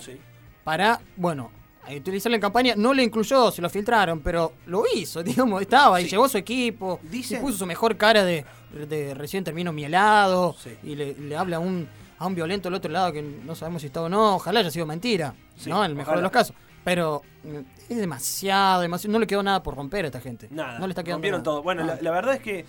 para, 0.63 1.01
bueno, 1.17 1.51
a 1.87 1.95
utilizarla 1.95 2.35
en 2.35 2.41
campaña. 2.41 2.73
No 2.75 2.93
le 2.93 3.03
incluyó, 3.03 3.49
se 3.51 3.61
lo 3.61 3.69
filtraron, 3.69 4.19
pero 4.19 4.53
lo 4.65 4.83
hizo, 4.95 5.23
digamos, 5.23 5.61
estaba 5.61 6.01
y 6.01 6.07
llevó 6.07 6.27
su 6.27 6.37
equipo, 6.37 6.99
Dicen- 7.09 7.37
y 7.39 7.41
puso 7.41 7.57
su 7.59 7.65
mejor 7.65 7.95
cara 7.97 8.23
de, 8.23 8.45
de 8.89 9.13
recién 9.13 9.43
termino 9.43 9.71
mi 9.73 9.85
helado, 9.85 10.55
y 10.83 10.95
le, 10.95 11.13
le 11.15 11.35
habla 11.37 11.57
a 11.57 11.59
un, 11.59 11.87
a 12.19 12.25
un 12.27 12.35
violento 12.35 12.67
del 12.69 12.75
otro 12.75 12.91
lado 12.91 13.11
que 13.11 13.21
no 13.21 13.55
sabemos 13.55 13.81
si 13.81 13.87
está 13.87 14.01
o 14.01 14.09
no, 14.09 14.35
ojalá 14.35 14.59
haya 14.59 14.71
sido 14.71 14.85
mentira, 14.85 15.33
Sí, 15.55 15.69
¿no? 15.69 15.83
En 15.83 15.91
el 15.91 15.95
mejor 15.95 16.09
ojalá. 16.15 16.17
de 16.17 16.23
los 16.23 16.31
casos. 16.31 16.55
Pero 16.83 17.21
mm, 17.43 17.91
es 17.91 17.97
demasiado, 17.97 18.81
demasiado, 18.81 19.11
no 19.13 19.19
le 19.19 19.27
quedó 19.27 19.43
nada 19.43 19.61
por 19.63 19.75
romper 19.75 20.05
a 20.05 20.07
esta 20.07 20.21
gente. 20.21 20.47
Nada, 20.51 20.79
no 20.79 20.87
le 20.87 20.91
está 20.91 21.03
quedando 21.03 21.17
rompieron 21.17 21.39
nada. 21.39 21.43
todo. 21.43 21.63
Bueno, 21.63 21.83
Ah. 21.83 21.85
la, 21.85 21.97
la 22.01 22.11
verdad 22.11 22.35
es 22.35 22.41
que 22.41 22.65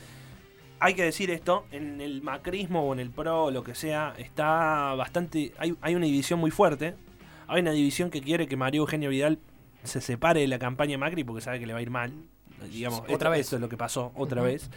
hay 0.81 0.95
que 0.95 1.03
decir 1.03 1.31
esto, 1.31 1.65
en 1.73 2.01
el 2.01 2.23
macrismo 2.23 2.89
o 2.89 2.93
en 2.93 3.01
el 3.01 3.11
pro 3.11 3.45
o 3.45 3.51
lo 3.51 3.63
que 3.65 3.75
sea, 3.75 4.15
está 4.17 4.95
bastante, 4.95 5.53
hay, 5.59 5.75
hay 5.81 5.95
una 5.95 6.07
división 6.07 6.39
muy 6.39 6.51
fuerte. 6.51 6.95
Hay 7.49 7.63
una 7.63 7.73
división 7.73 8.11
que 8.11 8.21
quiere 8.21 8.47
que 8.47 8.57
María 8.57 8.79
Eugenia 8.79 9.09
Vidal 9.09 9.39
se 9.85 10.01
separe 10.01 10.41
de 10.41 10.49
la 10.49 10.59
campaña 10.59 10.99
Macri 10.99 11.25
porque 11.25 11.41
sabe 11.41 11.59
que 11.61 11.67
le 11.67 11.73
va 11.73 11.79
a 11.79 11.83
ir 11.83 11.91
mal. 11.91 12.13
Digamos, 12.71 13.01
Otra 13.01 13.13
esto- 13.15 13.31
vez. 13.31 13.41
Esto 13.41 13.57
es 13.57 13.63
lo 13.63 13.69
que 13.69 13.77
pasó 13.77 14.13
otra 14.15 14.43
vez. 14.43 14.71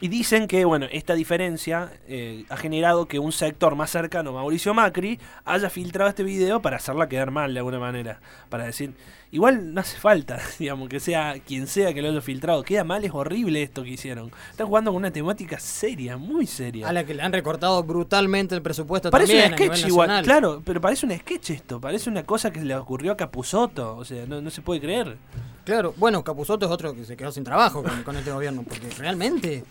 Y 0.00 0.06
dicen 0.08 0.46
que, 0.46 0.64
bueno, 0.64 0.86
esta 0.92 1.14
diferencia 1.14 1.92
eh, 2.06 2.44
ha 2.48 2.56
generado 2.56 3.06
que 3.06 3.18
un 3.18 3.32
sector 3.32 3.74
más 3.74 3.90
cercano 3.90 4.30
a 4.30 4.32
Mauricio 4.34 4.72
Macri 4.72 5.18
haya 5.44 5.68
filtrado 5.70 6.08
este 6.08 6.22
video 6.22 6.62
para 6.62 6.76
hacerla 6.76 7.08
quedar 7.08 7.32
mal 7.32 7.52
de 7.52 7.58
alguna 7.58 7.80
manera. 7.80 8.20
Para 8.48 8.64
decir, 8.64 8.94
igual 9.30 9.74
no 9.74 9.80
hace 9.80 9.96
falta, 9.98 10.40
digamos, 10.58 10.88
que 10.88 11.00
sea 11.00 11.38
quien 11.46 11.66
sea 11.66 11.92
que 11.92 12.02
lo 12.02 12.08
haya 12.08 12.20
filtrado. 12.20 12.62
Queda 12.62 12.84
mal, 12.84 13.04
es 13.04 13.12
horrible 13.12 13.62
esto 13.62 13.82
que 13.82 13.90
hicieron. 13.90 14.30
Están 14.50 14.66
jugando 14.66 14.90
con 14.90 14.98
una 14.98 15.10
temática 15.10 15.58
seria, 15.58 16.16
muy 16.16 16.46
seria. 16.46 16.88
A 16.88 16.92
la 16.92 17.04
que 17.04 17.14
le 17.14 17.22
han 17.22 17.32
recortado 17.32 17.82
brutalmente 17.82 18.54
el 18.54 18.62
presupuesto 18.62 19.10
Parece 19.10 19.32
también 19.32 19.52
un 19.52 19.72
a 19.72 19.76
sketch 19.76 19.88
igual, 19.88 20.22
claro, 20.22 20.62
pero 20.64 20.80
parece 20.80 21.06
un 21.06 21.16
sketch 21.16 21.50
esto, 21.50 21.80
parece 21.80 22.10
una 22.10 22.24
cosa 22.24 22.50
que 22.50 22.60
le 22.60 22.74
ocurrió 22.74 23.12
a 23.12 23.16
Capuzoto, 23.16 23.96
o 23.96 24.04
sea, 24.04 24.26
no, 24.26 24.40
no 24.40 24.50
se 24.50 24.62
puede 24.62 24.80
creer. 24.80 25.16
Claro, 25.64 25.92
bueno, 25.98 26.24
Capusotto 26.24 26.64
es 26.64 26.72
otro 26.72 26.94
que 26.94 27.04
se 27.04 27.14
quedó 27.16 27.30
sin 27.30 27.44
trabajo 27.44 27.82
con, 27.82 28.02
con 28.02 28.16
este 28.16 28.32
gobierno, 28.32 28.62
porque 28.66 28.88
realmente, 28.96 29.64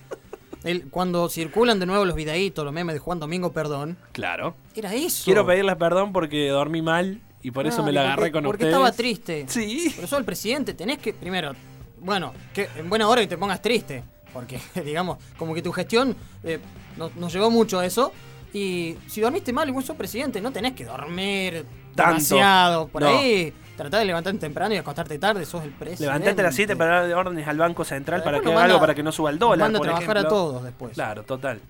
él, 0.64 0.88
cuando 0.92 1.28
circulan 1.28 1.80
de 1.80 1.88
nuevo 1.88 2.06
los 2.06 2.16
videitos, 2.16 2.64
los 2.64 2.72
memes 2.74 2.94
de 2.94 3.00
Juan 3.00 3.20
Domingo 3.20 3.52
Perdón, 3.52 3.98
Claro. 4.12 4.54
era 4.76 4.94
eso. 4.94 5.26
Quiero 5.26 5.44
pedirles 5.46 5.76
perdón 5.78 6.14
porque 6.14 6.50
dormí 6.50 6.84
mal 6.84 7.20
y 7.48 7.52
por 7.52 7.66
eso 7.66 7.78
No, 7.80 7.86
me 7.86 7.92
la 7.94 8.02
porque- 8.02 8.12
agarré 8.14 8.32
con 8.32 8.44
porque 8.44 8.64
ustedes. 8.66 8.74
estaba 8.74 8.92
triste. 8.92 9.46
Sí. 9.48 9.94
Pero 9.96 10.08
sos 10.08 10.20
el 10.20 10.26
presidente, 10.26 10.74
tenés 10.74 10.98
que, 11.00 11.14
primero, 11.14 11.54
bueno, 12.02 12.34
que 12.54 12.68
en 12.76 12.90
buena 12.90 13.08
hora 13.08 13.22
que 13.22 13.28
te 13.28 13.38
pongas 13.38 13.62
triste, 13.62 14.04
porque, 14.34 14.60
digamos, 14.86 15.18
como 15.38 15.54
que 15.54 15.62
tu 15.62 15.72
gestión 15.72 16.16
eh, 16.44 16.60
no- 16.98 17.12
nos 17.16 17.32
llevó 17.32 17.50
mucho 17.50 17.80
a 17.80 17.86
eso. 17.86 18.12
Y 18.54 18.96
si 19.08 19.22
dormiste 19.22 19.54
mal 19.54 19.68
y 19.70 19.72
vos 19.72 19.86
sos 19.86 19.96
presidente, 19.96 20.42
no 20.42 20.52
tenés 20.52 20.74
que 20.74 20.84
dormir 20.86 21.66
Tanto. 21.96 22.12
demasiado 22.14 22.88
por 22.88 23.02
No. 23.04 23.10
ahí. 23.10 23.54
Tratá 23.76 24.00
de 24.00 24.06
levantarte 24.06 24.40
temprano 24.40 24.74
y 24.74 24.78
acostarte 24.78 25.20
tarde, 25.20 25.46
sos 25.46 25.64
el 25.64 25.70
presidente. 25.70 26.06
Levantate 26.06 26.42
a 26.42 26.44
las 26.46 26.56
7 26.56 26.76
para 26.76 27.02
darle 27.02 27.14
órdenes 27.14 27.48
al 27.48 27.58
Banco 27.58 27.86
Central 27.86 28.24
para 28.24 28.40
que 28.40 28.50
haga 28.52 28.64
algo 28.64 28.80
para 28.80 28.96
que 28.96 29.04
no 29.04 29.12
suba 29.12 29.30
el 29.30 29.38
dólar. 29.38 29.60
manda 29.60 29.78
a 29.78 29.80
por 29.80 29.88
trabajar 29.88 30.18
a 30.18 30.28
todos 30.28 30.64
después. 30.64 30.94
Claro, 30.94 31.24
total. 31.24 31.62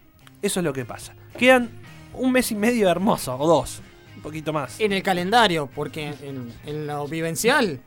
Eso 0.42 0.60
es 0.60 0.64
lo 0.64 0.72
que 0.72 0.86
pasa. 0.86 1.14
Quedan 1.38 1.70
un 2.14 2.32
mes 2.32 2.50
y 2.52 2.56
medio 2.56 2.90
hermoso, 2.90 3.36
o 3.38 3.46
dos, 3.46 3.82
un 4.18 4.24
poquito 4.24 4.52
más. 4.52 4.80
En 4.80 4.92
el 4.92 5.04
calendario, 5.04 5.70
porque 5.74 6.08
en, 6.08 6.54
en 6.66 6.88
lo 6.88 7.08
vivencial. 7.08 7.80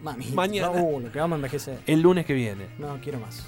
Mami, 0.00 0.26
Mañana. 0.30 0.68
No, 0.68 0.82
uh, 0.82 1.00
lo 1.00 1.12
que 1.12 1.18
vamos 1.18 1.34
a 1.34 1.38
envejecer. 1.38 1.80
El 1.86 2.00
lunes 2.00 2.24
que 2.24 2.32
viene. 2.32 2.68
No, 2.78 2.98
quiero 3.02 3.18
más. 3.18 3.44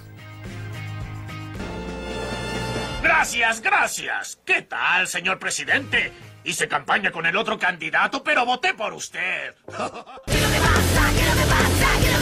Gracias, 3.02 3.60
gracias. 3.60 4.38
¿Qué 4.44 4.62
tal, 4.62 5.08
señor 5.08 5.38
presidente? 5.38 6.12
Hice 6.44 6.68
campaña 6.68 7.10
con 7.10 7.24
el 7.24 7.36
otro 7.36 7.58
candidato, 7.58 8.22
pero 8.22 8.44
voté 8.44 8.74
por 8.74 8.92
usted. 8.92 9.54
pasa? 9.66 10.22
¿Qué 10.26 11.20
es 11.20 11.36
lo 11.36 11.42
que 11.42 11.48
pasa? 11.48 12.21